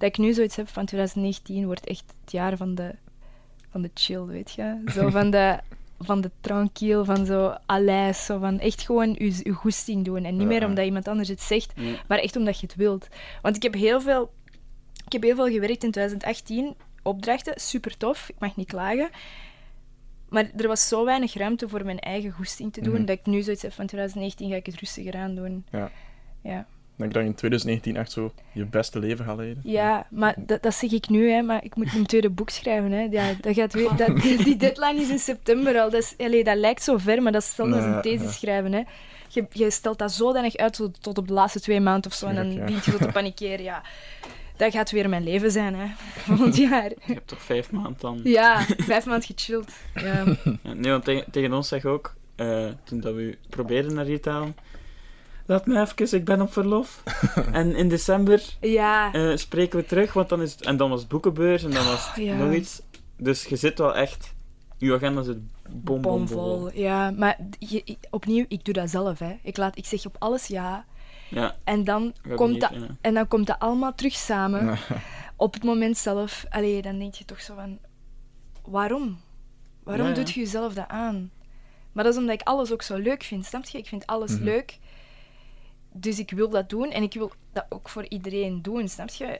[0.00, 2.94] Dat ik nu zoiets heb van 2019 wordt echt het jaar van de,
[3.70, 4.82] van de chill, weet je.
[4.92, 5.58] Zo van de,
[5.98, 8.24] van de tranquil, van zo alijs.
[8.24, 10.24] Zo van echt gewoon je, je goesting doen.
[10.24, 11.72] En niet meer omdat iemand anders het zegt,
[12.08, 13.08] maar echt omdat je het wilt.
[13.42, 14.30] Want ik heb heel veel,
[15.06, 16.74] ik heb heel veel gewerkt in 2018.
[17.02, 19.10] Opdrachten, super tof, ik mag niet klagen.
[20.28, 23.04] Maar er was zo weinig ruimte voor mijn eigen goesting te doen, Mhm.
[23.04, 25.64] dat ik nu zoiets heb van 2019 ga ik het rustiger aan doen.
[25.70, 25.90] Ja.
[26.42, 26.66] Ja,
[27.04, 29.60] Ik denk dat je in 2019 echt zo je beste leven gaat leiden.
[29.64, 32.92] ja maar dat, dat zeg ik nu, hè, maar ik moet een tweede boek schrijven.
[32.92, 33.06] Hè.
[33.10, 35.90] Ja, dat gaat weer, dat, die deadline is in september al.
[35.90, 38.72] Dat, is, allee, dat lijkt zo ver, maar dat is hetzelfde als een thesis schrijven.
[38.72, 38.82] Hè.
[39.28, 42.26] Je, je stelt dat zodanig uit tot, tot op de laatste twee maanden of zo,
[42.26, 43.62] en dan begint je zo te panikeren.
[43.62, 43.82] Ja.
[44.56, 45.86] Dat gaat weer mijn leven zijn, hè,
[46.26, 46.88] volgend jaar.
[46.88, 48.20] Je hebt toch vijf maanden dan...
[48.24, 49.72] Ja, vijf maanden gechilled.
[49.94, 50.24] Ja.
[50.62, 54.04] Ja, nee, want tegen, tegen ons zeg je ook, eh, toen dat we probeerden naar
[54.04, 54.56] hier te halen,
[55.50, 57.02] laat me even, ik ben op verlof.
[57.52, 59.12] en in december ja.
[59.12, 60.62] eh, spreken we terug, want dan is het...
[60.62, 62.34] En dan was het boekenbeurs en dan was het Oh, ja.
[62.36, 62.82] nog iets.
[63.16, 64.34] Dus je zit wel echt...
[64.78, 66.18] Je agenda zit bom, bom, bom.
[66.18, 66.70] Bomvol.
[66.74, 69.18] Ja, maar je, ik- opnieuw, ik doe dat zelf.
[69.18, 69.38] Hè.
[69.42, 70.84] Ik, laat, ik zeg op alles ja.
[71.28, 72.86] Ja, En dan, komt dat, ja.
[73.00, 74.78] en dan komt dat allemaal terug samen.
[75.36, 76.44] Op het moment zelf.
[76.48, 77.78] Allee, dan denk je toch zo van...
[78.64, 79.20] Waarom?
[79.82, 80.16] Waarom Ja, ja.
[80.18, 81.30] doet je jezelf dat aan?
[81.92, 83.44] Maar dat is omdat ik alles ook zo leuk vind.
[83.46, 83.78] Snap je?
[83.78, 84.44] Ik vind alles Mhm.
[84.44, 84.78] leuk.
[85.92, 86.90] Dus ik wil dat doen.
[86.90, 88.88] En ik wil dat ook voor iedereen doen.
[88.88, 89.38] Snap je?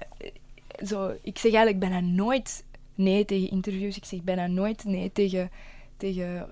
[0.86, 3.96] Zo, ik zeg eigenlijk bijna nooit nee tegen interviews.
[3.96, 5.50] Ik zeg bijna nooit nee tegen,
[5.96, 6.48] tegen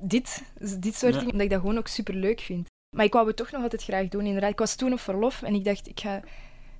[0.00, 0.42] dit,
[0.78, 1.18] dit soort Ja.
[1.18, 1.32] dingen.
[1.32, 2.66] Omdat ik dat gewoon ook super leuk vind.
[2.96, 4.26] Maar ik wou het toch nog altijd graag doen.
[4.26, 6.20] Inderdaad, ik was toen op verlof en ik dacht, ik ga...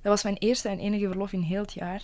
[0.01, 2.03] Dat was mijn eerste en enige verlof in heel het jaar.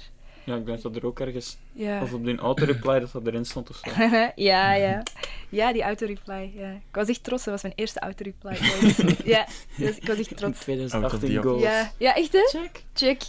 [0.50, 1.58] Ja, ik denk dat er ook ergens...
[1.72, 2.02] Ja.
[2.02, 3.90] Of op die auto-reply dat dat erin stond of zo.
[4.36, 5.04] ja, ja.
[5.50, 6.52] Ja, die autoreply.
[6.56, 6.70] Ja.
[6.72, 7.44] Ik was echt trots.
[7.44, 8.58] Dat was mijn eerste autoreply.
[9.34, 9.46] ja,
[9.78, 10.60] dus ik was echt trots.
[10.60, 11.62] 2018 die goals.
[11.62, 12.40] Ja, ja echt hè?
[12.40, 12.84] Check.
[12.94, 13.22] Check.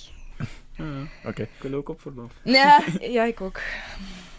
[0.77, 1.29] Ja, ja.
[1.29, 1.43] Oké.
[1.43, 2.33] Ik wil ook op verlof.
[2.45, 3.61] Ja, ja ik ook.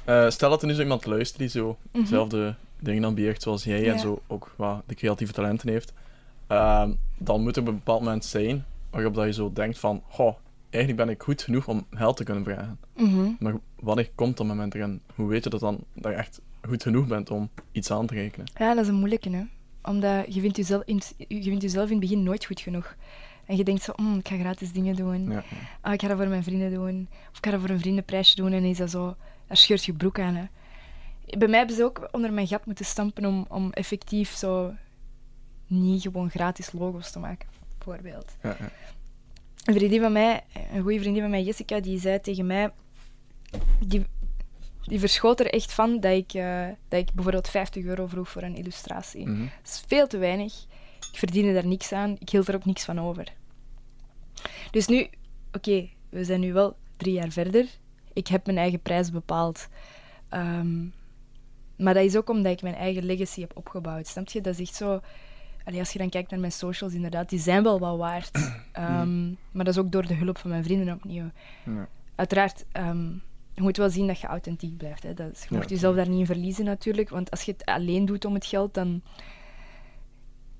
[0.05, 2.01] Eh, stel dat er nu zo iemand luistert die zo Mhm.
[2.03, 5.93] dezelfde dingen ambieert zoals jij en zo ook wat de creatieve talenten heeft.
[6.47, 10.03] Ehm, dan moet er op een bepaald moment zijn waarop dat je zo denkt van,
[10.09, 10.35] goh,
[10.73, 12.79] eigenlijk ben ik goed genoeg om geld te kunnen vragen.
[12.95, 13.29] Mhm.
[13.39, 15.01] Maar wanneer komt dat moment erin?
[15.15, 18.13] Hoe weet je dat dan dat je echt goed genoeg bent om iets aan te
[18.13, 18.47] rekenen?
[18.57, 19.43] Ja, dat is een moeilijke, hè.
[19.83, 22.95] Omdat je vindt jezelf in, het- je vindt jezelf in het begin nooit goed genoeg.
[23.45, 25.31] En je denkt zo, "Mm, ik ga gratis dingen doen.
[25.31, 25.43] Ja.
[25.81, 27.07] Ah, ik ga dat voor mijn vrienden doen.
[27.31, 28.51] Of ik ga dat voor een vriendenprijsje doen.
[28.51, 29.15] En is dat zo,
[29.47, 30.43] daar scheurt je broek aan, hè.
[31.37, 34.73] Bij mij hebben ze ook onder mijn gat moeten stampen om, om effectief zo
[35.67, 38.35] niet gewoon gratis logo's te maken, bijvoorbeeld.
[38.43, 38.57] Ja.
[39.63, 40.43] Een vriendin van mij,
[40.73, 42.71] een goede vriendin van mij, Jessica, die zei tegen mij...
[43.87, 44.05] Die,
[44.83, 48.41] die verschoot er echt van dat ik, eh, dat ik bijvoorbeeld 50 euro vroeg voor
[48.41, 49.27] een illustratie.
[49.27, 49.39] Mhm.
[49.39, 50.53] Dat is veel te weinig.
[51.11, 52.15] Ik verdiende daar niks aan.
[52.19, 53.33] Ik hield er ook niks van over.
[54.71, 55.07] Dus nu,
[55.51, 57.65] oké, we zijn nu wel drie jaar verder.
[58.13, 59.67] Ik heb mijn eigen prijs bepaald.
[60.29, 60.85] Ehm,
[61.77, 64.07] maar dat is ook omdat ik mijn eigen legacy heb opgebouwd.
[64.07, 64.41] Snap je?
[64.41, 65.01] Dat is echt zo...
[65.65, 68.31] Allee, als je dan kijkt naar mijn socials, inderdaad, die zijn wel wat waard.
[68.71, 71.31] Ehm, Maar dat is ook door de hulp van mijn vrienden opnieuw.
[71.65, 71.87] Ja.
[72.15, 73.07] Uiteraard, ehm,
[73.53, 75.03] je moet wel zien dat je authentiek blijft.
[75.03, 75.13] Hè.
[75.13, 77.09] Dat is, je Ja, mocht jezelf daar niet in verliezen natuurlijk.
[77.09, 79.01] Want als je het alleen doet om het geld, dan,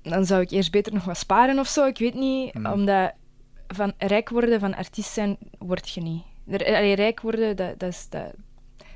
[0.02, 1.86] dan zou ik eerst beter nog wat sparen of zo.
[1.86, 2.54] Ik weet niet.
[2.54, 2.66] Mm.
[2.66, 3.12] Omdat
[3.66, 6.22] van rijk worden, van artiest zijn, word je niet.
[6.46, 8.08] Allee, rijk worden, dat, dat is...
[8.08, 8.34] Dat,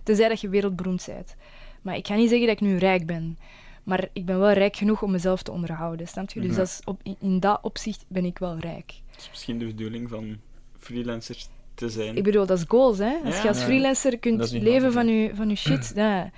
[0.07, 1.37] tenzij dat je wereldberoemd bent.
[1.83, 3.39] Maar ik ga niet zeggen dat ik nu rijk ben.
[3.87, 6.41] Maar ik ben wel rijk genoeg om mezelf te onderhouden, snap je?
[6.41, 6.57] Dus Ja.
[6.57, 8.95] dat is op, in, in dat opzicht ben ik wel rijk.
[9.11, 10.37] Dat is misschien de bedoeling van
[10.79, 12.17] freelancers te zijn.
[12.17, 13.17] Ik bedoel, dat is goals, hè?
[13.25, 13.43] Als Ja.
[13.43, 13.65] je als Ja.
[13.65, 16.31] freelancer kunt leven van je, van je shit, ja,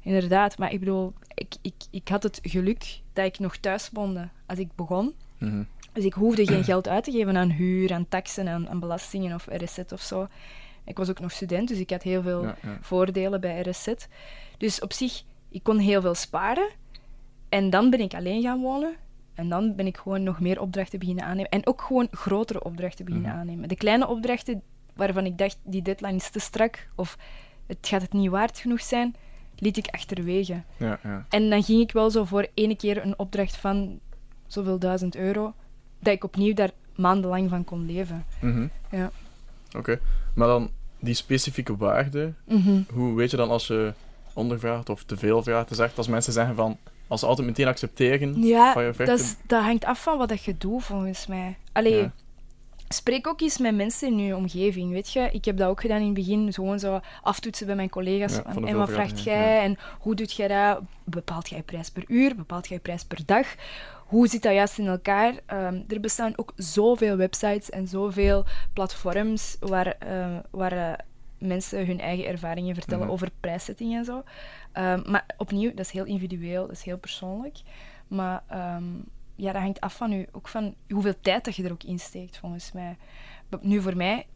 [0.00, 0.58] inderdaad.
[0.58, 4.58] Maar ik bedoel, ik, ik, ik had het geluk dat ik nog thuis woonde als
[4.58, 5.14] ik begon.
[5.38, 5.62] Mhm.
[5.92, 9.34] Dus ik hoefde geen geld uit te geven aan huur, aan taxen, aan, aan belastingen
[9.34, 10.26] of RSZ of zo.
[10.84, 12.78] Ik was ook nog student, dus ik had heel veel Ja, ja.
[12.80, 13.92] voordelen bij RSZ.
[14.58, 16.68] Dus op zich, ik kon heel veel sparen.
[17.48, 18.94] En dan ben ik alleen gaan wonen.
[19.34, 21.50] En dan ben ik gewoon nog meer opdrachten beginnen aannemen.
[21.50, 23.38] En ook gewoon grotere opdrachten beginnen Mhm.
[23.40, 23.68] aannemen.
[23.68, 24.62] De kleine opdrachten
[24.94, 27.18] waarvan ik dacht, die deadline is te strak, of
[27.66, 29.14] het gaat het niet waard genoeg zijn,
[29.58, 30.62] liet ik achterwege.
[30.76, 31.26] Ja, ja.
[31.28, 33.98] En dan ging ik wel zo voor ene keer een opdracht van
[34.46, 35.54] zoveel duizend euro,
[35.98, 38.24] dat ik opnieuw daar maandenlang van kon leven.
[38.40, 38.66] Mhm.
[38.90, 39.10] Ja.
[39.76, 39.98] Oké.
[40.34, 42.82] Maar dan die specifieke waarde, Mhm.
[42.92, 43.92] hoe weet je dan als je
[44.32, 45.68] ondervraagt of te veel vraagt?
[45.68, 46.76] Dus echt als mensen zeggen van,
[47.08, 50.28] als ze altijd meteen accepteren Ja, van je dat, is- dat hangt af van wat
[50.28, 51.56] dat je doet, volgens mij.
[51.72, 52.12] Allee, Ja.
[52.88, 55.28] spreek ook eens met mensen in je omgeving, weet je.
[55.32, 58.34] Ik heb dat ook gedaan in het begin, gewoon zo aftoetsen bij mijn collega's.
[58.34, 59.54] Ja, en wat vraagt ja, jij?
[59.56, 59.62] ja.
[59.62, 60.80] En hoe doet jij dat?
[61.04, 62.36] Bepaalt jij prijs per uur?
[62.36, 63.46] Bepaalt jij prijs per dag?
[64.06, 65.34] Hoe zit dat juist in elkaar?
[65.46, 70.92] Ehm, er bestaan ook zoveel websites en zoveel platforms waar, eh, waar eh,
[71.44, 73.12] mensen hun eigen ervaringen vertellen Mhm.
[73.12, 74.22] over prijszetting en zo.
[74.72, 77.56] Ehm, maar opnieuw, dat is heel individueel, dat is heel persoonlijk.
[78.08, 78.84] Maar ehm,
[79.36, 82.38] ja, dat hangt af van u, ook van hoeveel tijd dat je er ook insteekt,
[82.38, 82.96] volgens mij.
[83.60, 84.26] Nu voor mij,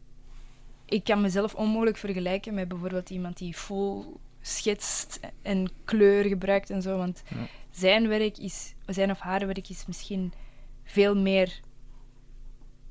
[0.85, 6.81] ik kan mezelf onmogelijk vergelijken met bijvoorbeeld iemand die vol schetst en kleur gebruikt en
[6.81, 6.97] zo.
[6.97, 7.35] Want Ja.
[7.71, 10.33] zijn werk is, zijn of haar werk is misschien
[10.83, 11.59] veel meer.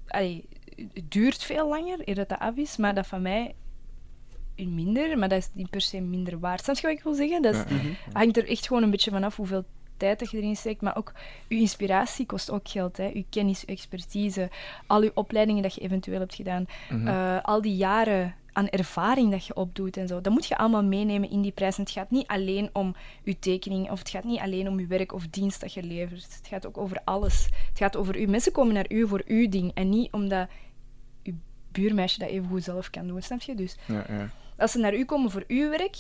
[0.06, 0.44] Allee,
[0.92, 3.54] het duurt veel langer eer dat dat af is, maar dat van mij
[4.66, 6.64] minder, maar dat is niet per se minder waard.
[6.64, 7.42] Snap je wat ik wil zeggen?
[7.42, 7.64] Dat is.
[7.64, 7.86] Mhm.
[8.12, 9.64] hangt er echt gewoon een beetje vanaf hoeveel
[9.96, 10.80] tijd dat je erin steekt.
[10.80, 11.12] Maar ook
[11.48, 12.96] je inspiratie kost ook geld.
[12.96, 13.04] Hè.
[13.14, 14.50] Je kennis, je expertise,
[14.86, 17.08] al je opleidingen dat je eventueel hebt gedaan, Mhm.
[17.08, 20.20] eh, al die jaren aan ervaring dat je opdoet en zo.
[20.20, 21.76] Dat moet je allemaal meenemen in die prijs.
[21.76, 22.94] En het gaat niet alleen om
[23.24, 26.22] je tekening, of het gaat niet alleen om je werk of dienst dat je levert.
[26.36, 27.48] Het gaat ook over alles.
[27.68, 28.26] Het gaat over u.
[28.26, 30.48] Mensen komen naar u voor uw ding en niet omdat
[31.22, 31.34] je
[31.72, 33.22] buurmeisje dat even goed zelf kan doen.
[33.22, 33.54] Snap je?
[33.54, 34.30] Dus ja, ja.
[34.58, 35.96] Als ze naar u komen voor uw werk,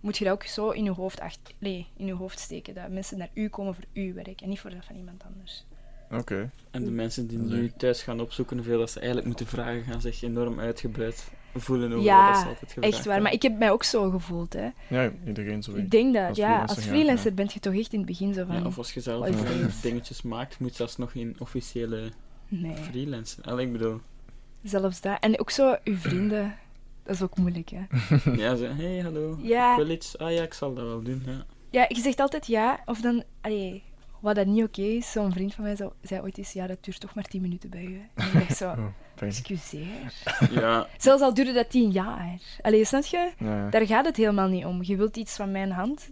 [0.00, 2.74] moet je dat ook zo in je hoofd, acht, nee, in je hoofd steken.
[2.74, 5.64] Dat mensen naar u komen voor uw werk en niet voor dat van iemand anders.
[6.10, 6.50] Oké.
[6.70, 9.82] En de mensen die Dat nu thuis gaan opzoeken hoeveel dat ze eigenlijk moeten vragen,
[9.82, 13.42] gaan zich enorm uitgebreid voelen over Ja, wat ze altijd gevraagd Echt waar, maar ik
[13.42, 14.52] heb mij ook zo gevoeld.
[14.52, 14.68] Hè.
[14.88, 15.74] Ja, iedereen zo.
[15.74, 17.36] Ik denk dat, Als ja, freelancer, als ja, freelancer ja.
[17.36, 18.56] ben je toch echt in het begin zo van...
[18.56, 19.28] Ja, of als je zelf
[19.82, 22.10] dingetjes maakt, moet je zelfs nog geen officiële
[22.48, 23.44] Nee, freelancer.
[23.44, 24.00] Allee, ik bedoel,
[24.62, 25.16] zelfs dat.
[25.20, 26.54] En ook zo, uw vrienden,
[27.02, 27.80] dat is ook moeilijk, hè.
[28.42, 29.70] ja, ze, hey, hallo, Ja.
[29.70, 30.18] ik wil iets.
[30.18, 31.44] Ah ja, ik zal dat wel doen, ja.
[31.70, 33.22] Ja, je zegt altijd ja, of dan...
[33.40, 33.82] Allee,
[34.20, 36.84] wat dat niet oké is, zo'n vriend van mij zo, zei ooit eens, ja, dat
[36.84, 37.82] duurt toch maar tien minuten bij
[38.14, 38.22] hè.
[38.22, 38.86] En ik dacht zo, Oh,
[39.28, 40.12] excuseer.
[40.60, 42.40] Ja, Zelfs al duurde dat tien jaar.
[42.62, 43.32] Allee, snap je?
[43.38, 43.68] Ja.
[43.70, 44.82] Daar gaat het helemaal niet om.
[44.82, 46.10] Je wilt iets van mijn hand.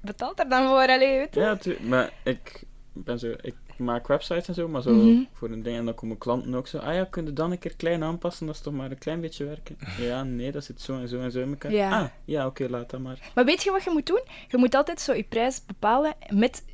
[0.00, 1.40] Betaalt er dan voor, allee, weet je?
[1.40, 1.58] ja
[1.88, 5.22] maar ik ben zo, ik maak websites en zo, maar zo Mhm.
[5.32, 7.58] voor een ding, en dan komen klanten ook zo, ah ja, kun je dan een
[7.58, 9.76] keer klein aanpassen, dat is toch maar een klein beetje werken?
[10.08, 11.72] Ja, nee, dat zit zo en zo en zo in elkaar.
[11.72, 12.00] Ja.
[12.00, 13.30] Ah, ja, oké, laat dat maar.
[13.34, 14.22] Maar weet je wat je moet doen?
[14.48, 16.64] Je moet altijd zo je prijs bepalen met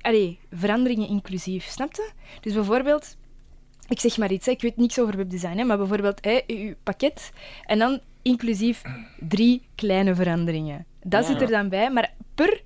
[0.00, 1.64] allee, veranderingen inclusief.
[1.64, 2.10] Snap je?
[2.40, 3.16] Dus bijvoorbeeld,
[3.88, 6.76] ik zeg maar iets, hè, ik weet niks over webdesign, hè, maar bijvoorbeeld hè, je
[6.82, 7.32] pakket
[7.64, 8.82] en dan inclusief
[9.20, 10.86] drie kleine veranderingen.
[11.04, 11.32] Dat Ja.
[11.32, 12.62] zit er dan bij, maar per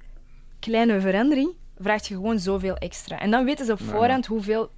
[0.60, 3.20] kleine verandering vraag je gewoon zoveel extra.
[3.20, 4.70] En dan weten ze op voorhand hoeveel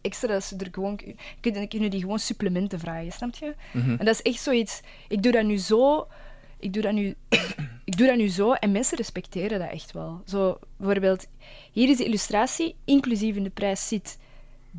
[0.00, 1.00] extra ze er gewoon
[1.40, 3.54] kunnen, kunnen die gewoon supplementen vragen, snap je?
[3.72, 3.90] Mhm.
[3.90, 4.80] En dat is echt zoiets.
[5.08, 6.06] Ik doe dat nu zo.
[6.58, 7.14] Ik doe dat nu,
[7.90, 10.22] ik doe dat nu zo en mensen respecteren dat echt wel.
[10.26, 11.26] Zo, bijvoorbeeld,
[11.72, 14.18] hier is de illustratie, inclusief in de prijs zit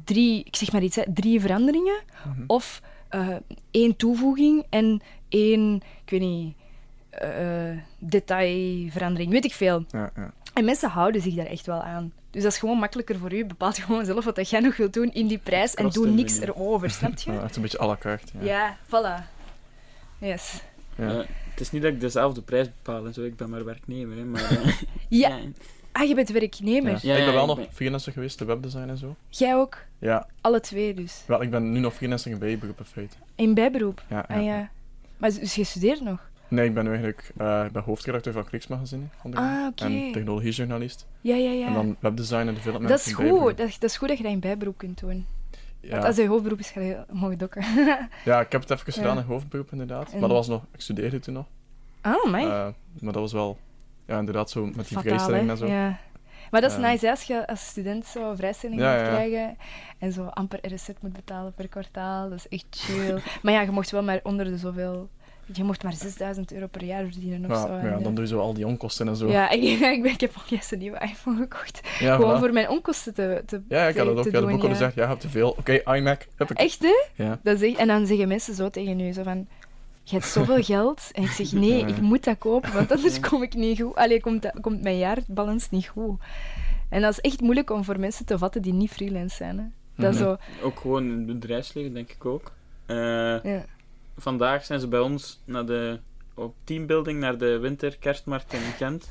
[0.03, 2.01] drie, ik zeg maar iets, hè, drie veranderingen.
[2.25, 2.43] Mhm.
[2.47, 3.35] Of eh,
[3.71, 6.55] één toevoeging en één, ik weet niet,
[7.09, 9.85] eh, detailverandering, weet ik veel.
[9.89, 10.33] Ja, ja.
[10.55, 12.13] En mensen houden zich daar echt wel aan.
[12.31, 13.45] Dus dat is gewoon makkelijker voor u.
[13.45, 16.39] Bepaalt gewoon zelf wat dat jij nog wilt doen in die prijs en doe niks
[16.39, 17.31] erover, snap je?
[17.31, 18.31] Ja, echt een beetje à la carte.
[18.39, 18.45] Ja.
[18.45, 19.23] Ja, voilà.
[20.17, 20.61] Yes.
[20.95, 21.09] Ja.
[21.09, 21.17] Eh,
[21.51, 24.23] het is niet dat ik dezelfde prijs bepaal en zo, ik ben maar werknemer, hè,
[24.23, 24.51] maar...
[24.51, 24.67] eh,
[25.09, 25.37] Ja.
[25.91, 26.91] Ah, je bent werknemer.
[26.91, 26.99] Ja.
[27.01, 29.15] Ja, ik ben wel ik nog ben- freelancer geweest, de webdesign en zo.
[29.29, 29.77] Jij ook?
[29.99, 31.23] Ja, Alle twee dus.
[31.27, 33.15] wel, ik ben nu nog freelancer in bijberoep in feite.
[33.35, 34.03] In bijberoep?
[34.09, 34.35] Ja, ja.
[34.35, 34.69] Ah ja.
[35.17, 36.29] Maar dus je studeert nog?
[36.47, 39.03] Nee, ik ben eigenlijk eh, ik ben hoofdredacteur van Kliksmagazine.
[39.33, 39.83] Ah, oké.
[39.83, 41.07] En technologiejournalist.
[41.21, 41.67] Ja, ja, ja.
[41.67, 42.89] En dan webdesign en development.
[42.89, 43.57] dat is goed.
[43.57, 45.25] Dat, dat is goed dat je dat in bijberoep kunt doen.
[45.81, 46.07] Want Ja.
[46.07, 47.63] als je hoofdberoep is, ga je mogen dokken.
[48.25, 50.11] ja, ik heb het even gedaan in hoofdberoep inderdaad.
[50.11, 51.45] En- Maar dat was nog, ik studeerde toen nog.
[52.03, 52.39] oh, my.
[52.39, 52.67] Eh,
[53.01, 53.57] maar dat was wel,
[54.05, 55.51] ja, inderdaad zo met die Fataal, vrijstelling hè?
[55.51, 55.65] en zo.
[55.67, 55.97] Ja.
[56.51, 59.57] Maar dat is nice, hè, als je als student zo vrijstelling Ja, moet krijgen
[59.99, 62.29] en zo amper RSZ moet betalen per kwartaal.
[62.29, 63.19] Dat is echt chill.
[63.41, 65.09] maar ja, je mocht wel maar onder de zoveel...
[65.53, 67.67] Je mocht maar 6000 euro per jaar verdienen of Ja, zo.
[67.67, 69.27] en, ja, eh, dan doe je zo al die onkosten en zo.
[69.29, 71.81] Ja, ik, ik, ben, ik heb ook juist een nieuwe iPhone gekocht.
[71.99, 72.39] Ja, Gewoon voilà.
[72.39, 74.23] voor mijn onkosten te, te Ja, ik had het ook.
[74.23, 74.73] had doen, ook al ja.
[74.73, 75.49] gezegd, ja, je hebt te veel.
[75.59, 76.27] Oké, iMac.
[76.35, 76.57] Heb ik.
[76.57, 77.23] Echt, hè?
[77.23, 77.39] Ja.
[77.43, 79.47] Dat echt- en dan zeggen mensen zo tegen u, zo van...
[80.03, 81.01] Je hebt zoveel geld.
[81.11, 81.87] En ik zeg, nee, Ja.
[81.87, 83.95] ik moet dat kopen, want anders kom ik niet goed.
[83.95, 86.19] Allee, komt, dat, komt mijn jaarbalans niet goed.
[86.89, 89.57] En dat is echt moeilijk om voor mensen te vatten die niet freelance zijn.
[89.57, 89.63] Hè.
[90.03, 90.29] Dat is Mhm.
[90.29, 92.51] zo, Ook gewoon in het bedrijfsleven, denk ik ook.
[92.85, 92.95] Eh,
[93.43, 93.65] ja.
[94.17, 95.99] Vandaag zijn ze bij ons naar de,
[96.33, 99.09] op teambuilding naar de winter kerstmarkt in Gent.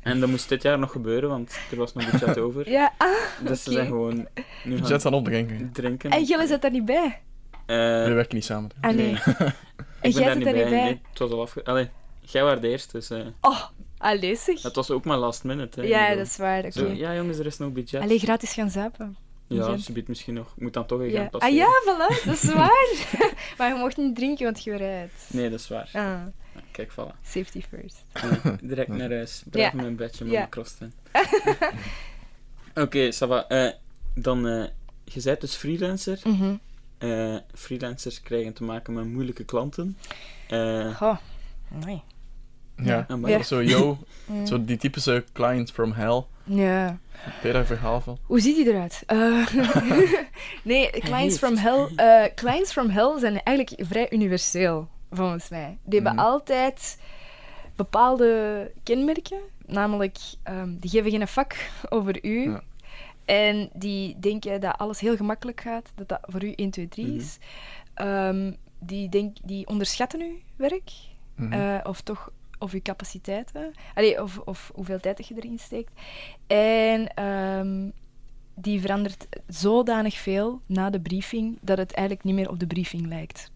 [0.00, 2.70] En dat moest dit jaar nog gebeuren, want er was nog budget over.
[2.70, 3.08] ja, ah,
[3.44, 4.28] Dus ze zijn gewoon
[4.64, 5.70] nu Budget gaan gaan opdrinken.
[5.72, 6.10] drinken.
[6.10, 7.20] en jullie zit daar niet bij.
[7.66, 8.70] Eh, We werken niet samen.
[8.80, 9.06] Ah nee.
[9.06, 9.14] nee.
[9.16, 9.32] En
[10.00, 10.82] ik ben jij daar zit niet daar niet bij.
[10.82, 11.64] Nee, het was al afge...
[11.64, 11.88] Allee,
[12.20, 13.10] jij was de eerste, dus...
[13.10, 13.62] eh, Oh,
[13.98, 14.62] allee zeg.
[14.62, 15.80] het was ook maar last minute.
[15.80, 16.72] Hè, Ja, bedoel, dat is waar.
[16.72, 18.00] Zo, ja, jongens, er is nog budget.
[18.02, 19.16] Allee, gratis gaan zuipen.
[19.48, 20.54] Ja, ze biedt misschien nog.
[20.58, 21.20] Moet dan toch een Ja.
[21.30, 23.06] Gent Ah ja, voilà, dat is waar.
[23.58, 25.12] maar je mocht niet drinken, want je rijdt.
[25.30, 25.90] Nee, dat is waar.
[25.92, 26.20] Ah,
[26.70, 27.20] Kijk, voilà.
[27.22, 28.02] safety first.
[28.62, 29.42] Direct naar huis.
[29.50, 29.70] Blijf Ja.
[29.72, 30.38] in mijn bedje met Ja.
[30.38, 30.92] mijn crossfit.
[32.74, 33.48] Oké, Sava.
[33.48, 33.72] eh,
[34.14, 34.64] dan, eh,
[35.04, 36.20] je bent dus freelancer.
[36.24, 36.54] Mhm.
[36.98, 39.96] Eh, freelancers krijgen te maken met moeilijke klanten.
[40.48, 41.16] Eh, Goh,
[41.84, 42.02] nee.
[42.76, 43.06] Ja.
[43.24, 43.42] Ja.
[43.42, 44.46] Zo, yo, Mm.
[44.46, 46.22] zo die typische client from hell.
[46.46, 46.98] Ja.
[47.64, 48.18] Verhaal van?
[48.22, 49.02] Hoe ziet die eruit?
[49.06, 49.46] Eh,
[50.62, 51.86] nee, clients from hell.
[51.96, 55.78] eh, clients from hell zijn eigenlijk vrij universeel, volgens mij.
[55.84, 56.24] Die hebben Mhm.
[56.24, 56.98] altijd
[57.76, 62.50] bepaalde kenmerken, namelijk ehm, die geven geen vak over u.
[62.50, 62.62] Ja.
[63.24, 67.06] En die denken dat alles heel gemakkelijk gaat, dat dat voor u 1, 2, 3
[67.06, 67.16] Mhm.
[67.16, 67.38] is.
[67.94, 70.90] Ehm, die, denk, die onderschatten uw werk,
[71.34, 71.52] Mhm.
[71.52, 73.72] eh, of toch of uw capaciteiten,
[74.20, 75.92] of, of hoeveel tijd je erin steekt.
[76.46, 77.90] En ehm,
[78.54, 83.06] die verandert zodanig veel na de briefing dat het eigenlijk niet meer op de briefing
[83.06, 83.50] lijkt.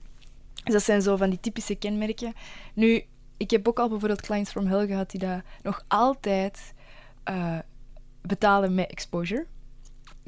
[0.65, 2.33] Dus dat zijn zo van die typische kenmerken.
[2.75, 3.05] Nu,
[3.37, 6.75] ik heb ook al bijvoorbeeld clients from hell gehad die dat nog altijd
[7.23, 7.59] eh,
[8.21, 9.47] betalen met exposure.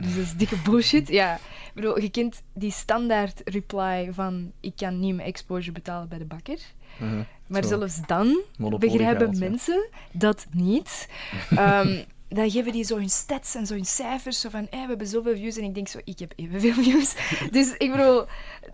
[0.03, 1.09] Dus dat is dikke bullshit.
[1.09, 6.09] Ja, ik bedoel, je kent die standaard reply van ik kan niet mijn exposure betalen
[6.09, 6.59] bij de bakker.
[6.99, 7.23] Mhm.
[7.47, 9.49] Maar Zo, zelfs dan monopolie begrijpen geld, ja.
[9.49, 11.09] mensen dat niet.
[11.51, 14.41] Ehm, dan geven die zo hun stats en zo hun cijfers.
[14.41, 15.57] Zo van, hey, we hebben zoveel views.
[15.57, 17.15] En ik denk zo, ik heb evenveel views.
[17.51, 18.25] dus ik bedoel,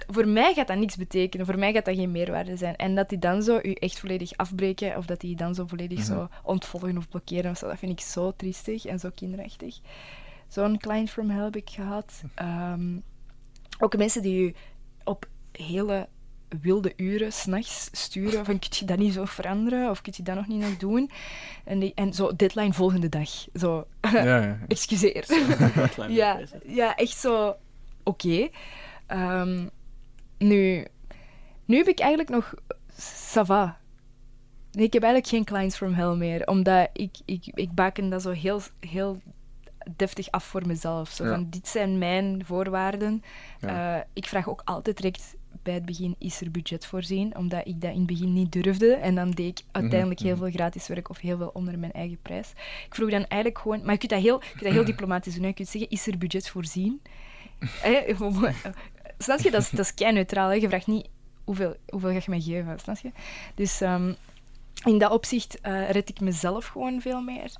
[0.06, 1.46] voor mij gaat dat niks betekenen.
[1.46, 2.76] Voor mij gaat dat geen meerwaarde zijn.
[2.76, 4.96] En dat die dan zo u echt volledig afbreken.
[4.96, 6.26] Of dat die dan zo volledig zo Mhm.
[6.42, 7.50] ontvolgen of blokkeren.
[7.50, 9.78] Of zo, dat vind ik zo triestig en zo kinderachtig.
[10.48, 12.22] Zo'n client from hell heb ik gehad.
[12.34, 12.98] Ehm,
[13.78, 14.54] ook mensen die u
[15.04, 16.08] op hele
[16.60, 19.90] wilde uren s'nachts sturen van kun je dat niet zo veranderen?
[19.90, 21.10] Of kun je dat nog niet nog doen?
[21.64, 23.30] En, die, en zo deadline volgende dag.
[23.54, 24.58] Zo Ja, ja.
[24.68, 25.24] excuseer.
[26.08, 27.56] Ja, ja echt zo
[28.02, 28.48] oké.
[29.06, 29.66] Ehm,
[30.38, 30.86] nu
[31.64, 32.54] nu heb ik eigenlijk nog
[32.96, 33.78] sava
[34.72, 38.22] nee, ik heb eigenlijk geen clients from hell meer omdat ik, ik, ik baken dat
[38.22, 39.20] zo heel, heel
[39.96, 41.10] deftig af voor mezelf.
[41.10, 43.22] Zo van, dit zijn mijn voorwaarden.
[43.60, 47.36] Eh, ik vraag ook altijd direct bij het begin, is er budget voorzien?
[47.36, 48.94] Omdat ik dat in het begin niet durfde.
[48.94, 50.42] En dan deed ik uiteindelijk heel mhm.
[50.42, 52.52] veel gratis werk of heel veel onder mijn eigen prijs.
[52.86, 53.82] Ik vroeg dan eigenlijk gewoon...
[53.82, 55.42] Maar je kunt dat heel, je kunt dat heel diplomatisch doen.
[55.42, 55.48] Hè.
[55.48, 57.00] Je kunt zeggen, is er budget voorzien?
[59.18, 59.50] Snap je?
[59.50, 60.60] Dat is, dat is.
[60.60, 61.08] Je vraagt niet,
[61.44, 62.78] hoeveel, hoeveel ga je mij geven?
[62.78, 63.10] Snap je?
[63.54, 63.80] Dus...
[63.80, 64.12] ehm,
[64.84, 67.52] in dat opzicht eh, red ik mezelf gewoon veel meer.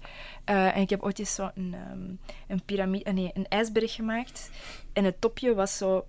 [0.45, 3.95] Eh, en ik heb ooit eens zo een, ehm, een piramide, eh, nee, een ijsberg
[3.95, 4.51] gemaakt.
[4.93, 6.07] En het topje was zo.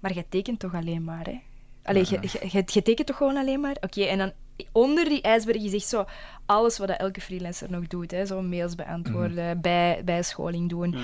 [0.00, 1.40] Maar je tekent toch alleen maar, hè?
[1.82, 3.76] Allee, je, je, tekent toch gewoon alleen maar?
[3.80, 4.32] Oké, en dan
[4.72, 6.04] onder die ijsberg is echt zo
[6.46, 8.10] alles wat elke freelancer nog doet.
[8.10, 8.26] Hè?
[8.26, 10.94] Zo mails beantwoorden, bij, bijscholing doen,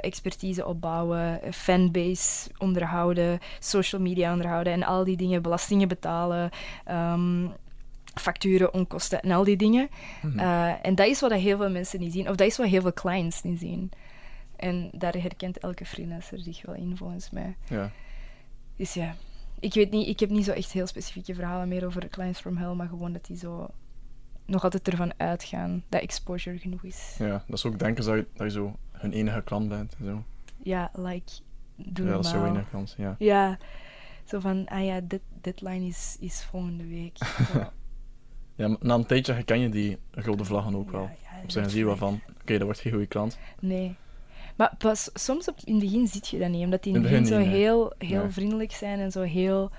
[0.00, 6.50] expertise opbouwen, fanbase onderhouden, social media onderhouden en al die dingen, belastingen betalen,
[6.84, 7.46] ehm,
[8.18, 9.88] facturen, onkosten en al die dingen.
[10.22, 10.38] Mhm.
[10.38, 12.66] Eh, en dat is wat dat heel veel mensen niet zien, of dat is wat
[12.66, 13.90] heel veel clients niet zien.
[14.56, 17.56] En daar herkent elke freelancer zich wel in, volgens mij.
[17.68, 17.90] Ja.
[18.76, 19.14] Dus ja,
[19.60, 22.56] ik weet niet, ik heb niet zo echt heel specifieke verhalen meer over Clients from
[22.56, 23.70] Hell, maar gewoon dat die zo
[24.46, 27.14] nog altijd ervan uitgaan dat exposure genoeg is.
[27.18, 29.94] ja, dat is ook denken dat je, dat je zo hun enige klant bent.
[29.98, 30.22] en Zo.
[30.62, 31.32] Ja, like,
[31.76, 32.54] doe Ja, dat is zo normaal.
[32.54, 32.94] enige klant.
[32.98, 33.14] Ja.
[33.18, 33.58] Ja,
[34.24, 37.16] zo van, ah ja, dit, deadline is, is volgende week.
[37.52, 37.70] Zo.
[38.58, 41.02] Ja, na een tijdje herken je die rode vlaggen ook wel.
[41.02, 43.38] Ja, ja, Op zijn zie je wel van, oké, dat wordt geen goede klant.
[43.60, 43.96] Nee.
[44.56, 47.10] Maar pas, soms op, in het begin ziet je dat niet, omdat die in het
[47.10, 47.46] begin zo nee.
[47.46, 49.70] heel, heel vriendelijk zijn en zo heel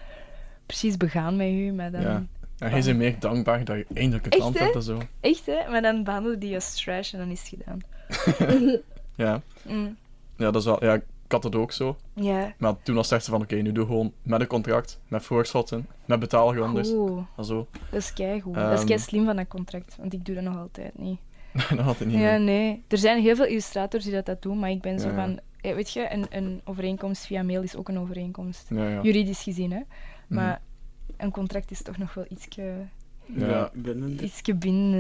[0.66, 1.72] precies begaan met u.
[1.72, 2.26] Maar dan, Ja.
[2.58, 5.02] En hij is meer dankbaar dat je eindelijk een klant hebt en zo.
[5.20, 5.70] Echt hè?
[5.70, 7.80] Maar dan behandelen die als trash en dan is het gedaan.
[9.16, 9.42] Ja.
[9.68, 9.98] Mm.
[10.38, 10.86] ja, dat is wel...
[10.86, 11.98] Ja, ik had het ook zo.
[12.14, 12.54] Ja.
[12.58, 15.24] Maar toen was het echt zo van, oké, nu doe gewoon met een contract, met
[15.24, 16.86] voorschotten, met En
[17.46, 17.68] zo.
[17.90, 18.54] dat is keigoed.
[18.56, 18.88] dat is Ehm.
[18.88, 21.20] kei slim van dat contract, want ik doe dat nog altijd niet.
[21.70, 22.40] dat had hij niet Ja, meer.
[22.42, 22.84] nee.
[22.88, 25.40] Er zijn heel veel illustrators die dat, dat doen, maar ik ben zo Ja, van...
[25.62, 28.66] eh, Weet je, een, een overeenkomst via mail is ook een overeenkomst.
[28.70, 29.02] Ja, ja.
[29.02, 29.80] Juridisch gezien, hè.
[29.80, 29.86] Mhm.
[30.40, 30.62] Maar
[31.18, 32.62] een contract is toch nog wel ietske,
[33.26, 33.48] Ja.
[33.48, 34.16] Ja, binnen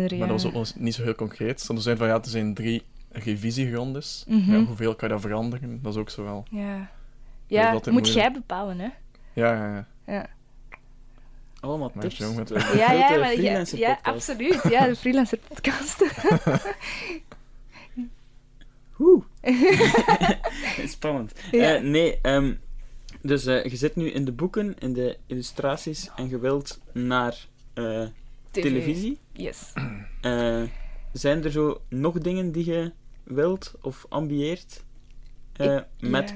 [0.09, 0.17] ja.
[0.17, 1.67] Maar dat was ook nog niet zo heel concreet.
[1.69, 4.24] Er zijn van, ja, er zijn drie geen visie gegrond is.
[4.28, 4.51] Mhm.
[4.51, 5.80] ja, hoeveel kan je dat veranderen?
[5.82, 6.45] Dat is ook zo wel.
[6.49, 6.88] Ja, Dat
[7.47, 8.14] ja moet moeilijk.
[8.14, 8.89] jij bepalen, hè?
[9.34, 9.88] Ja, ja, ja.
[10.14, 10.28] Ja,
[11.60, 12.18] Allemaal tips.
[12.18, 14.62] jong met- De ja, ja, maar, ja, ja absoluut.
[14.70, 16.03] Ja, de freelancer podcast.
[18.99, 19.24] Oeh.
[20.88, 21.34] Spannend.
[21.51, 21.76] Ja.
[21.76, 22.53] Eh, nee, ehm,
[23.22, 27.45] dus eh, je zit nu in de boeken, in de illustraties en je wilt naar
[27.74, 28.01] eh,
[28.51, 28.62] TV.
[28.64, 29.18] televisie.
[29.32, 29.74] Yes.
[31.14, 32.91] Zijn er zo nog dingen die je
[33.24, 34.84] wilt of ambieert?
[35.53, 36.36] Eh, Ik- met ja.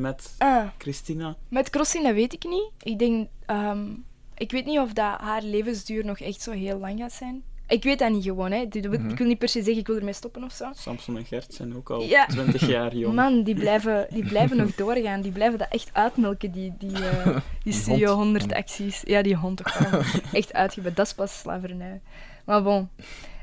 [0.00, 1.36] Met Ah, Christina?
[1.48, 1.70] met
[2.02, 2.70] dat weet ik niet.
[2.82, 3.28] Ik denk...
[3.46, 3.86] ehm,
[4.34, 7.42] ik weet niet of dat haar levensduur nog echt zo heel lang gaat zijn.
[7.68, 8.60] Ik weet dat niet gewoon, hè.
[8.60, 9.14] Ik wil- Mhm.
[9.14, 10.70] Wil niet per se zeggen, ik wil ermee stoppen of zo.
[10.74, 12.26] Samson en Gert zijn ook al Ja.
[12.26, 13.14] 20 jaar jong.
[13.14, 15.20] Man, die blijven, die blijven nog doorgaan.
[15.20, 18.18] Die blijven dat echt uitmelken, die, die, eh, die Studio hond.
[18.22, 19.00] 100 acties.
[19.04, 20.00] Ja, die hond toch wel.
[20.40, 20.96] echt uitgebreid.
[20.96, 22.00] Dat is pas slavernij.
[22.44, 22.88] Maar bon.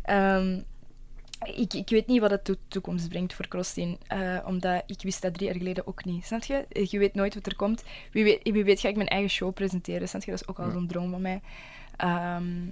[0.07, 0.59] Ehm,
[1.55, 3.97] ik, ik weet niet wat de to- toekomst brengt voor Krostin.
[4.07, 6.25] eh, omdat ik wist dat drie jaar geleden ook niet.
[6.25, 6.65] Snap je?
[6.89, 7.83] Je weet nooit wat er komt.
[8.11, 10.09] Wie weet, wie weet ga ik mijn eigen show presenteren.
[10.09, 10.31] Snap je?
[10.31, 11.41] Dat is ook al zo'n droom van mij.
[11.97, 12.67] Ehm,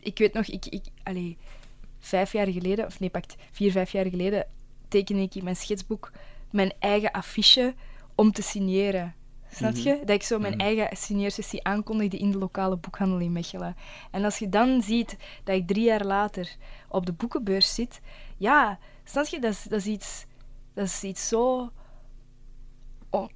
[0.00, 1.36] ik weet nog, ik, ik, allee,
[1.98, 4.46] vijf jaar geleden, of nee, pakt vier, vijf jaar geleden,
[4.88, 6.12] tekende ik in mijn schetsboek
[6.50, 7.74] mijn eigen affiche
[8.14, 9.14] om te signeren.
[9.54, 9.98] Snap je?
[9.98, 10.62] Dat ik zo mijn Mhm.
[10.62, 13.76] eigen signeersessie aankondigde in de lokale boekhandel in Mechelen.
[14.10, 16.56] En als je dan ziet dat ik drie jaar later
[16.88, 18.00] op de boekenbeurs zit,
[18.36, 19.38] ja, snap je?
[19.40, 20.26] Dat is, dat is, iets,
[20.74, 21.70] dat is iets zo
[23.10, 23.30] on-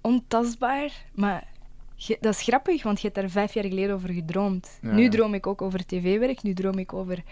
[0.00, 1.48] ontastbaar, maar
[1.96, 4.78] je- dat is grappig, want je hebt daar vijf jaar geleden over gedroomd.
[4.82, 7.22] Ja, Nu droom ik ook over tv-werk, nu droom ik over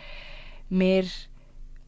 [0.67, 1.27] meer,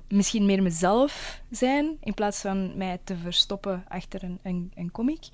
[0.08, 5.28] misschien meer mezelf zijn, in plaats van mij te verstoppen achter een, een, een comic.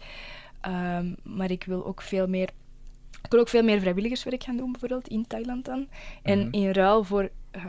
[0.61, 2.51] Ehm, maar ik wil ook veel meer...
[3.23, 5.89] Ik wil ook veel meer vrijwilligerswerk gaan doen, bijvoorbeeld, in Thailand dan.
[6.23, 6.49] En Mhm.
[6.55, 7.63] in ruil voor eh,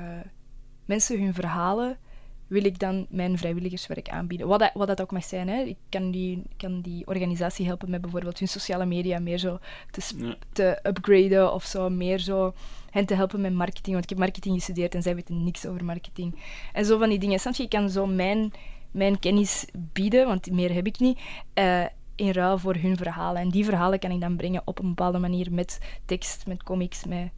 [0.86, 1.98] mensen hun verhalen
[2.48, 4.48] wil ik dan mijn vrijwilligerswerk aanbieden.
[4.48, 5.48] Wat dat, wat dat ook mag zijn.
[5.50, 5.62] Hè.
[5.62, 9.60] Ik kan die, kan die organisatie helpen met bijvoorbeeld hun sociale media meer zo
[9.92, 11.90] te, te upgraden of zo.
[11.90, 12.54] Meer zo
[12.90, 13.92] hen te helpen met marketing.
[13.92, 16.36] Want ik heb marketing gestudeerd en zij weten niks over marketing.
[16.74, 17.40] En zo van die dingen.
[17.40, 17.64] Snap je?
[17.64, 18.52] Ik kan zo mijn,
[18.92, 21.20] mijn kennis bieden, want meer heb ik niet.
[21.54, 21.86] eh,
[22.20, 23.42] in ruil voor hun verhalen.
[23.42, 27.06] En die verhalen kan ik dan brengen op een bepaalde manier met tekst, met comics,
[27.06, 27.30] met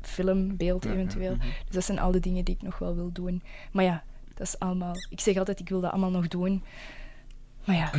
[0.00, 0.96] film, beeld Ja, ja.
[0.96, 1.36] eventueel.
[1.36, 3.42] Dus dat zijn al de dingen die ik nog wel wil doen.
[3.72, 4.02] Maar ja,
[4.34, 4.94] dat is allemaal...
[5.10, 6.62] Ik zeg altijd, ik wil dat allemaal nog doen.
[7.64, 7.90] Maar ja,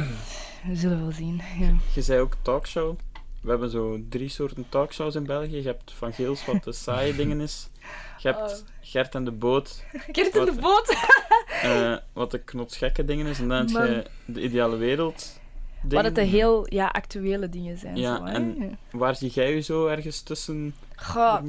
[0.68, 1.42] we zullen wel zien.
[1.60, 1.74] Ja.
[1.94, 2.98] Je zei ook talkshow.
[3.42, 5.56] We hebben zo drie soorten talkshows in België.
[5.56, 7.70] Je hebt Van Geels, wat de saaie dingen is.
[8.18, 8.68] Je hebt Oh.
[8.82, 10.60] Gert en de Boot, Gert in de Wat?
[10.62, 10.96] boot!
[11.64, 13.40] eh, wat de knotsgekke dingen is.
[13.40, 15.37] En dan heb je de ideale wereld.
[15.82, 17.96] Wat het de heel ja, actuele dingen zijn.
[17.96, 18.34] Ja, zo, hè?
[18.34, 18.78] en-.
[18.92, 20.76] Waar zie jij je zo ergens tussen?
[20.96, 21.40] Goh?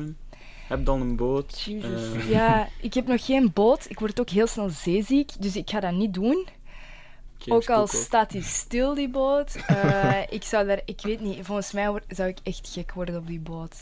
[0.68, 1.68] Heb dan een boot.
[1.68, 3.90] Eh, Ja, ik heb nog geen boot.
[3.90, 6.46] Ik word ook heel snel zeeziek, dus ik ga dat niet doen.
[7.48, 9.54] Ook al staat die stil, die boot.
[9.66, 13.26] Eh, ik zou daar, ik weet niet, volgens mij zou ik echt gek worden op
[13.26, 13.74] die boot.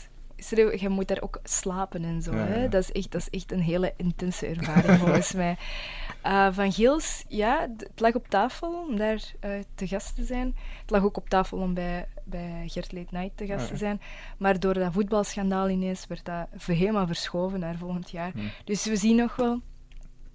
[0.79, 2.31] Je moet daar ook slapen en zo.
[2.35, 2.61] Ja, Hè?
[2.63, 2.67] ja.
[2.67, 5.57] Dat, is echt, dat is echt een hele intense ervaring volgens mij.
[6.21, 10.55] Eh, van Geels, ja, het lag op tafel om daar eh, te gast te zijn.
[10.81, 13.77] Het lag ook op tafel om bij, bij Gert Late Night te gast Ah, te
[13.77, 14.01] zijn.
[14.37, 18.31] Maar door dat voetbalschandaal ineens werd dat helemaal verschoven naar volgend jaar.
[18.33, 18.49] Hmm.
[18.63, 19.61] Dus we zien nog wel.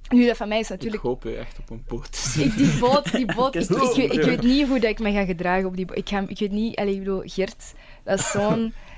[0.08, 2.46] Nu, dat van mij is Ik natuurlijk hoop je echt op een boot te zien.
[2.46, 5.24] ik, die boot, die boot ik, ik, weet- ik niet hoe dat ik me ga
[5.24, 5.96] gedragen op die boot.
[5.96, 7.74] Ik, ga, ik weet niet, allee, ik bedoel, Gert,
[8.04, 8.72] dat is zo'n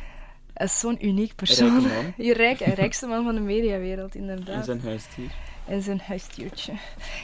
[0.54, 1.80] is zo'n uniek persoon.
[1.80, 2.12] Rijke man.
[2.26, 4.56] Je rijk, rijkste man van de mediawereld, inderdaad.
[4.56, 5.30] En zijn huisdier.
[5.68, 6.72] En zijn huisdiertje.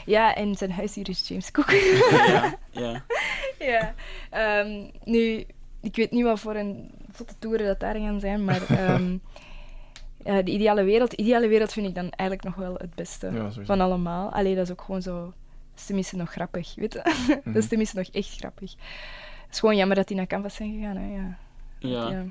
[0.07, 1.71] Ja, en zijn huisdier is James Cook.
[1.71, 3.05] ja, ja.
[3.73, 3.95] ja.
[4.31, 5.45] Ehm, nu,
[5.81, 9.17] ik weet niet wat voor een zotte toeren dat daar gaan zijn, maar ehm,
[10.45, 13.51] de ideale wereld, de ideale wereld vind ik dan eigenlijk nog wel het beste Ja,
[13.65, 14.33] van allemaal.
[14.33, 15.25] Allee, dat is ook gewoon zo...
[15.25, 17.03] Dat is tenminste nog grappig, weet je?
[17.27, 17.57] Dat Mhm.
[17.57, 18.71] is tenminste nog echt grappig.
[19.43, 21.15] Het is gewoon jammer dat die naar Canvas zijn gegaan, hè.
[21.15, 21.37] Ja.
[21.79, 22.25] Ja, Ja.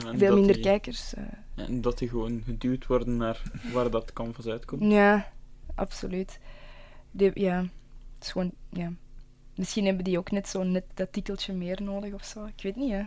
[0.00, 1.14] Ja, Veel minder die- kijkers.
[1.14, 1.22] eh.
[1.54, 4.92] En dat die gewoon geduwd worden naar waar dat canvas uitkomt.
[4.92, 5.28] Ja,
[5.74, 6.38] absoluut.
[7.10, 7.56] Die, ja,
[8.14, 8.52] het is gewoon...
[8.70, 8.92] Ja.
[9.54, 12.44] Misschien hebben die ook net zo net dat tikkeltje meer nodig of zo.
[12.56, 13.02] Ik weet niet, hè.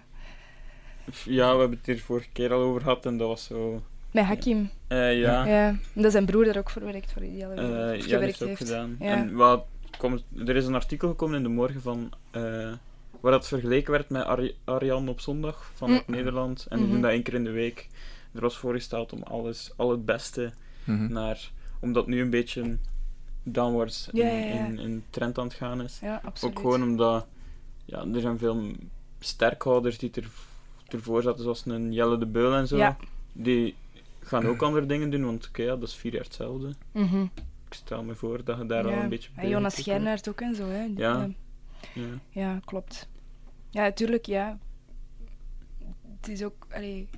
[1.25, 3.83] Ja, we hebben het hier vorige keer al over gehad en dat was zo...
[4.11, 4.69] Met Hakim.
[4.87, 5.75] Eh, ja, Ja.
[5.93, 8.05] Dat zijn broer daar ook voor werkt, voor Ideale Eh, Wereld.
[8.05, 8.61] Ja, dat is ook heeft.
[8.61, 8.95] gedaan.
[8.99, 9.05] Ja.
[9.15, 9.65] En wat
[9.97, 12.11] komt, er is een artikel gekomen in de morgen van...
[13.21, 16.01] waar dat vergeleken werd met Ari- Ariane op zondag van Mm.
[16.07, 16.65] Nederland.
[16.69, 16.93] En die Mhm.
[16.93, 17.87] doen dat één keer in de week.
[18.33, 20.53] Er was voorgesteld om alles, al het beste
[20.83, 21.11] Mhm.
[21.13, 21.51] naar...
[21.79, 22.77] Omdat nu een beetje
[23.43, 24.65] downwards in, Ja, ja, ja.
[24.65, 25.99] In, in trend aan het gaan is.
[26.01, 26.55] Ja, absoluut.
[26.55, 27.27] Ook gewoon omdat...
[27.85, 28.71] Ja, er zijn veel
[29.19, 30.27] sterkhouders die er,
[30.87, 32.77] ervoor zaten, zoals een Jelle de Beul en zo.
[32.77, 32.97] Ja.
[33.33, 33.75] Die
[34.19, 36.73] gaan ook andere dingen doen, want oké, dat is vier jaar hetzelfde.
[36.91, 37.21] Mhm.
[37.67, 40.19] Ik stel me voor dat je daar al een beetje En bij Jonas betrokken bent.
[40.21, 41.03] Schijnaert ook en zo, hè.
[41.07, 41.29] Ja.
[41.93, 42.59] Ja, Ja.
[42.65, 43.09] klopt.
[43.69, 44.57] Ja, natuurlijk, ja.
[46.15, 47.09] Het is ook, allee,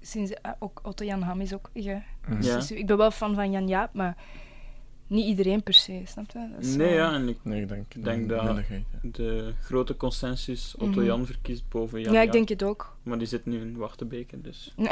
[0.00, 2.02] sinds, ah, ook Otto Jan Ham is ook, ja.
[2.40, 2.54] Ja.
[2.54, 4.16] Dus ik ben wel fan van Jan Jaap, maar
[5.10, 6.48] niet iedereen per se, snap je?
[6.54, 8.62] Dat is Nee, wel- ja, en ik Nee, ik denk, Ik denk de dat- ja.
[9.02, 11.04] de grote consensus Otto Mhm.
[11.04, 12.96] Jan verkiest boven Jan Ja, ik denk het ook.
[13.02, 14.74] Maar die zit nu in Wachtebeke, dus...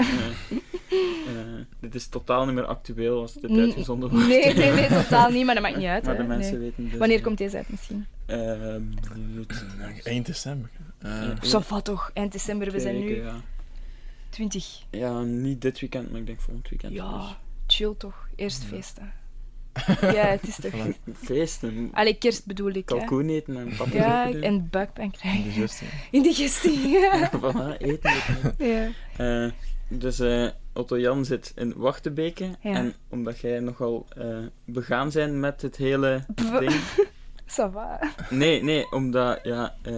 [1.28, 4.26] Eh, eh, dit is totaal niet meer actueel als dit uitgezonden wordt.
[4.26, 6.04] Nee, nee, nee, totaal niet, maar dat maakt niet uit.
[6.04, 6.22] Maar hè.
[6.22, 6.60] de mensen Nee.
[6.60, 6.98] weten dus...
[6.98, 8.06] Wanneer komt deze uit misschien?
[9.00, 9.64] bloed-
[10.04, 10.70] Eind december.
[10.98, 11.42] Eh.
[11.42, 13.40] Zo vat toch, eind december, we zijn nu weken, ja.
[14.30, 14.82] 20.
[14.90, 16.92] Ja, niet dit weekend, maar ik denk volgend weekend.
[16.92, 18.28] Ja, chill toch.
[18.36, 18.68] Eerst Ja.
[18.68, 19.12] feesten.
[20.00, 20.72] Ja, het is toch...
[20.72, 21.12] Voilà.
[21.14, 21.88] Feesten.
[21.92, 22.96] Allee, kerst bedoel ik, hè.
[22.96, 25.68] Kalkoen eten en pap Ja, en buikpijn in krijgen.
[26.10, 27.30] Indigestie, ja.
[27.30, 28.10] Voilà, eten.
[28.12, 28.54] eten.
[28.66, 28.88] ja.
[29.16, 29.50] Eh,
[29.88, 32.44] dus eh, Otto Jan zit in Wachtebeke.
[32.60, 32.72] Ja.
[32.74, 36.58] En omdat jij nogal eh, begaan zijn met het hele Pff.
[36.58, 36.72] ding.
[37.58, 37.98] Ça va.
[38.30, 39.94] Nee, nee, omdat ja, eh,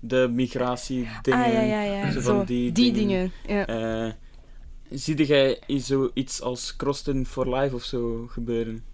[0.00, 1.44] de migratie dingen.
[1.44, 2.10] ah, ja, ja, ja.
[2.10, 3.32] zo Zo, van die die, dingen.
[3.46, 3.66] dingen.
[3.66, 4.14] Ja.
[4.90, 8.84] Zie jij zoiets als Crossed for Life of zo gebeuren?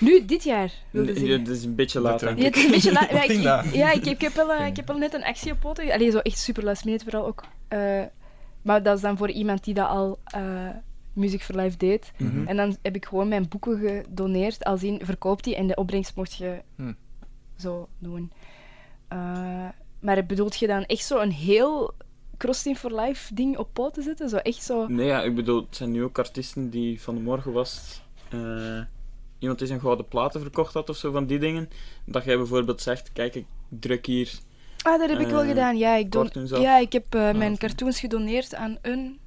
[0.00, 1.44] Nu, dit jaar, wilde Nee, zeggen.
[1.44, 3.10] dat is een beetje laat, Ja, het is een beetje laat.
[3.10, 5.60] Ja, ik, ja ik, ik, heb wel, eh, ik heb wel net een actie op
[5.60, 5.92] poten.
[5.92, 7.44] Allee, zo echt super last minute vooral ook.
[7.68, 8.02] Eh,
[8.62, 10.68] maar dat is dan voor iemand die dat al eh
[11.12, 12.12] Music for Life deed.
[12.18, 12.46] Mhm.
[12.46, 14.64] En dan heb ik gewoon mijn boeken gedoneerd.
[14.64, 16.92] Als in, verkoopt die en de opbrengst mocht je Hm.
[17.56, 18.32] zo doen.
[19.08, 19.68] Eh,
[20.00, 21.94] maar bedoelt je dan echt zo een heel
[22.36, 24.28] Crossing for Life ding op poten zetten?
[24.28, 24.86] Zo echt zo...
[24.86, 28.00] Nee, ja, ik bedoel, het zijn nu ook artiesten die van de morgen was.
[28.30, 28.80] eh,
[29.38, 31.68] iemand die zijn gouden platen verkocht had of zo van die dingen.
[32.04, 34.38] Dat jij bijvoorbeeld zegt: Kijk, ik druk hier.
[34.82, 35.76] Ah, dat heb ik wel Eh, gedaan.
[35.78, 39.18] Ja, ik, don- ja, ik heb eh, Ah, mijn cartoons gedoneerd aan een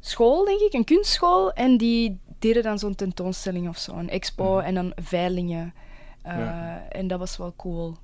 [0.00, 1.52] school, denk ik, een kunstschool.
[1.52, 4.64] En die deden dan zo'n tentoonstelling of zo, een expo Mhm.
[4.66, 5.74] en dan veilingen.
[6.24, 6.86] Ja.
[6.88, 7.96] En dat was wel cool.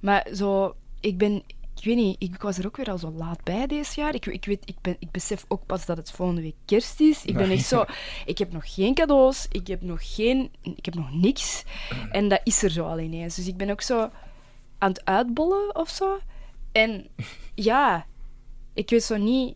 [0.00, 1.42] Maar zo, ik ben,
[1.76, 4.14] ik weet niet, ik was er ook weer al zo laat bij deze jaar.
[4.14, 7.24] Ik, ik, weet, ik, ben, ik besef ook pas dat het volgende week kerst is.
[7.24, 7.84] Ik ben echt zo,
[8.26, 11.64] ik heb nog geen cadeaus, ik heb nog geen, ik heb nog niks.
[12.10, 13.34] En dat is er zo al ineens.
[13.36, 14.10] Dus ik ben ook zo
[14.78, 16.18] aan het uitbollen of zo.
[16.72, 17.06] En
[17.54, 18.06] ja,
[18.74, 19.54] ik weet zo niet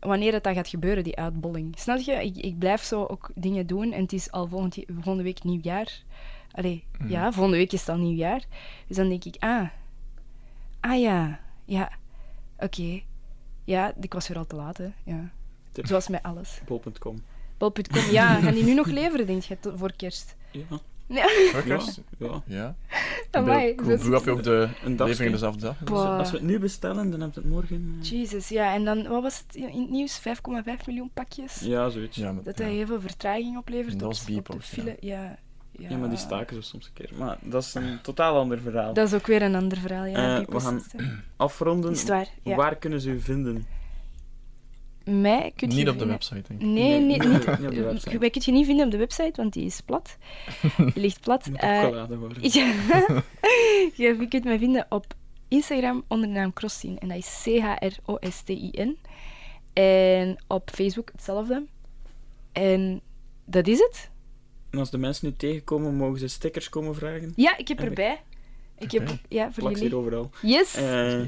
[0.00, 1.74] wanneer het dat gaat gebeuren, die uitbolling.
[1.78, 2.12] Snap je?
[2.24, 6.02] Ik, ik blijf zo ook dingen doen en het is al volgend, volgende week nieuwjaar.
[6.50, 7.10] Allee, Mhm.
[7.10, 8.42] ja, volgende week is het al nieuwjaar.
[8.86, 9.68] Dus dan denk ik, ah,
[10.90, 11.90] ah ja, ja,
[12.58, 13.00] oké.
[13.64, 14.88] Ja, ik was weer al te laat, hè.
[15.04, 15.30] Ja.
[15.72, 15.86] Tip.
[15.86, 16.60] Zoals met alles.
[16.66, 17.22] Bol.com.
[17.58, 20.36] Bol.com, ja, gaan die nu nog leveren, denk je, voor kerst?
[20.50, 20.80] Ja.
[21.52, 22.00] Workers?
[22.18, 22.42] ja.
[22.46, 22.76] Ja.
[23.30, 24.68] Amai, Hoe vroeg heb je ook de
[25.04, 25.78] levering dezelfde dag?
[25.78, 27.98] Dus, als we het nu bestellen, dan heb je het morgen.
[28.02, 28.74] eh, Jesus, ja.
[28.74, 30.20] En dan, wat was het in het nieuws?
[30.20, 31.60] 5,5 miljoen pakjes?
[31.60, 32.16] Ja, zoiets.
[32.16, 32.64] Ja, maar, Dat ja.
[32.64, 34.60] dat heel veel vertraging oplevert Dat op, was op de ja.
[34.60, 34.96] file.
[35.00, 35.38] Ja.
[35.78, 35.88] Ja.
[35.88, 37.10] Ja, maar die staken ze soms een keer.
[37.18, 38.94] Maar dat is een totaal ander verhaal.
[38.94, 40.38] Dat is ook weer een ander verhaal, ja.
[40.40, 40.82] Eh, we gaan-.
[41.36, 41.90] Afronden.
[41.90, 42.28] Is het waar?
[42.42, 42.56] Ja.
[42.56, 43.66] Waar kunnen ze u vinden?
[45.04, 46.66] Mij kun je Niet op de vinden- website, denk ik.
[46.66, 48.18] Nee, Nee, niet, niet niet, op de website.
[48.18, 50.16] Wij kun je niet vinden op de website, want die is plat.
[50.76, 51.46] Die ligt plat.
[51.50, 52.42] Moet Eh, opgeladen worden.
[52.52, 52.72] ja.
[53.94, 55.06] Ja, je kunt mij vinden op
[55.48, 56.98] Instagram onder de naam Crossin.
[56.98, 58.98] En dat is C-H-R-O-S-T-I-N.
[59.72, 61.64] En op Facebook hetzelfde.
[62.52, 63.00] En
[63.44, 64.10] dat is het.
[64.76, 67.32] En als de mensen nu tegenkomen, mogen ze stickers komen vragen?
[67.36, 68.20] Ja, ik heb En- erbij.
[68.78, 69.88] Ik heb, ja, voor Plak ze jullie.
[69.88, 70.30] hier overal.
[70.42, 70.74] Yes!
[70.76, 71.20] Eh,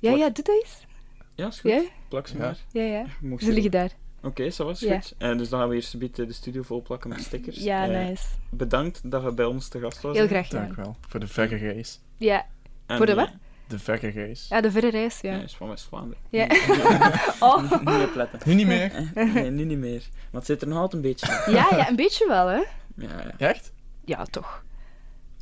[0.00, 0.86] ja, ja, doe dat eens.
[1.34, 1.70] ja, is goed.
[1.70, 2.40] Ja, Plak ze Ja.
[2.40, 2.56] maar.
[2.72, 3.04] ja, ja.
[3.20, 3.90] Mocht Ze liggen daar.
[4.22, 4.94] Oké, zo was Ja.
[5.00, 5.14] goed.
[5.18, 7.56] Eh, dus dan gaan we eerst een beetje de studio volplakken met stickers.
[7.56, 8.24] Ja, Eh, nice.
[8.50, 10.16] Bedankt dat je bij ons te gast was.
[10.16, 10.84] Heel graag Dank gedaan.
[10.84, 10.96] wel.
[11.08, 12.00] Voor de verre reis.
[12.16, 12.46] Ja.
[12.86, 13.30] En, Voor de wat?
[13.66, 14.46] De verre reis.
[14.48, 15.42] ja, de verre reis, Ja, ja.
[15.42, 16.22] is van West-Vlaanderen.
[16.30, 16.46] Ja.
[17.40, 17.72] oh.
[17.72, 17.80] Oh.
[17.96, 18.40] Niet opletten.
[18.44, 19.10] Nu niet meer.
[19.14, 20.02] Nee, nu niet meer.
[20.30, 21.52] Maar het zit er nog altijd een beetje in.
[21.52, 22.62] Ja, ja, een beetje wel, hè.
[22.98, 23.48] Ja, ja.
[23.48, 23.72] Echt?
[24.04, 24.64] Ja, toch.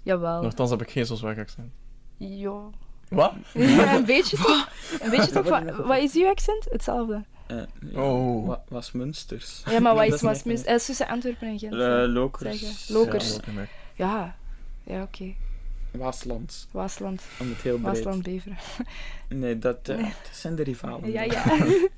[0.03, 0.43] Jawel.
[0.43, 1.73] Nochtans heb ik geen zo zwaar accent.
[2.17, 2.61] Ja.
[3.09, 3.33] Wat?
[3.55, 4.71] Ja, een beetje toch?
[5.01, 5.49] Een beetje toch?
[5.49, 6.67] Wat, wat is uw accent?
[6.71, 7.25] Hetzelfde.
[7.47, 8.03] Eh, ja.
[8.03, 8.47] Oh.
[8.47, 9.63] Wa- Was Munsters.
[9.71, 10.61] Ja, maar wat is niet was echt mis?
[10.61, 11.73] een- Het is tussen Antwerpen en Gent.
[11.73, 12.05] Eh.
[12.07, 12.89] Lokers.
[12.89, 13.37] Lokers.
[13.95, 14.37] Ja.
[14.83, 15.35] Ja, oké.
[15.97, 16.69] Waasland.
[16.71, 17.23] Waasland.
[17.41, 17.95] Om het heel breed.
[17.95, 18.57] Waasland, Beveren.
[19.29, 20.05] Nee, dat, eh, Nee.
[20.05, 21.13] dat zijn de rivalen.
[21.13, 21.45] Ja, ja.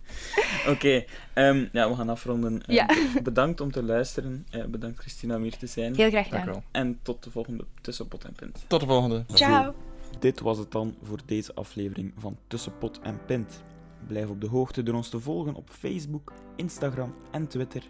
[0.72, 2.62] Oké, ehm, ja, we gaan afronden.
[2.66, 2.88] Eh, Ja.
[3.22, 4.46] Bedankt om te luisteren.
[4.50, 5.94] Eh, bedankt Christina om hier te zijn.
[5.94, 6.62] Heel graag Dank gedaan.
[6.72, 6.82] wel.
[6.82, 8.64] En tot de volgende Tussen Pot en Pint.
[8.66, 9.24] Tot de volgende.
[9.34, 9.74] Ciao.
[10.18, 13.62] Dit was het dan voor deze aflevering van Tussen Pot en Pint.
[14.06, 17.82] Blijf op de hoogte door ons te volgen op Facebook, Instagram en Twitter.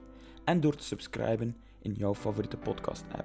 [0.45, 3.25] En door te subscriben in jouw favoriete podcast-app.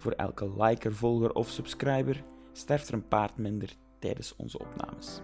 [0.00, 5.20] Voor elke liker, volger of subscriber sterft er een paard minder tijdens onze opnames.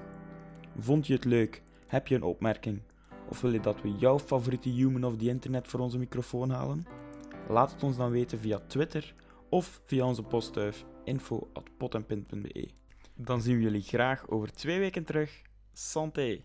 [0.78, 1.62] Vond je het leuk?
[1.86, 2.80] Heb je een opmerking?
[3.28, 6.86] Of wil je dat we jouw favoriete human of the internet voor onze microfoon halen?
[7.48, 9.14] Laat het ons dan weten via Twitter
[9.48, 12.68] of via onze postduif info.potenpint.be.
[13.14, 15.42] Dan zien we jullie graag over twee weken terug.
[15.72, 16.42] Santé!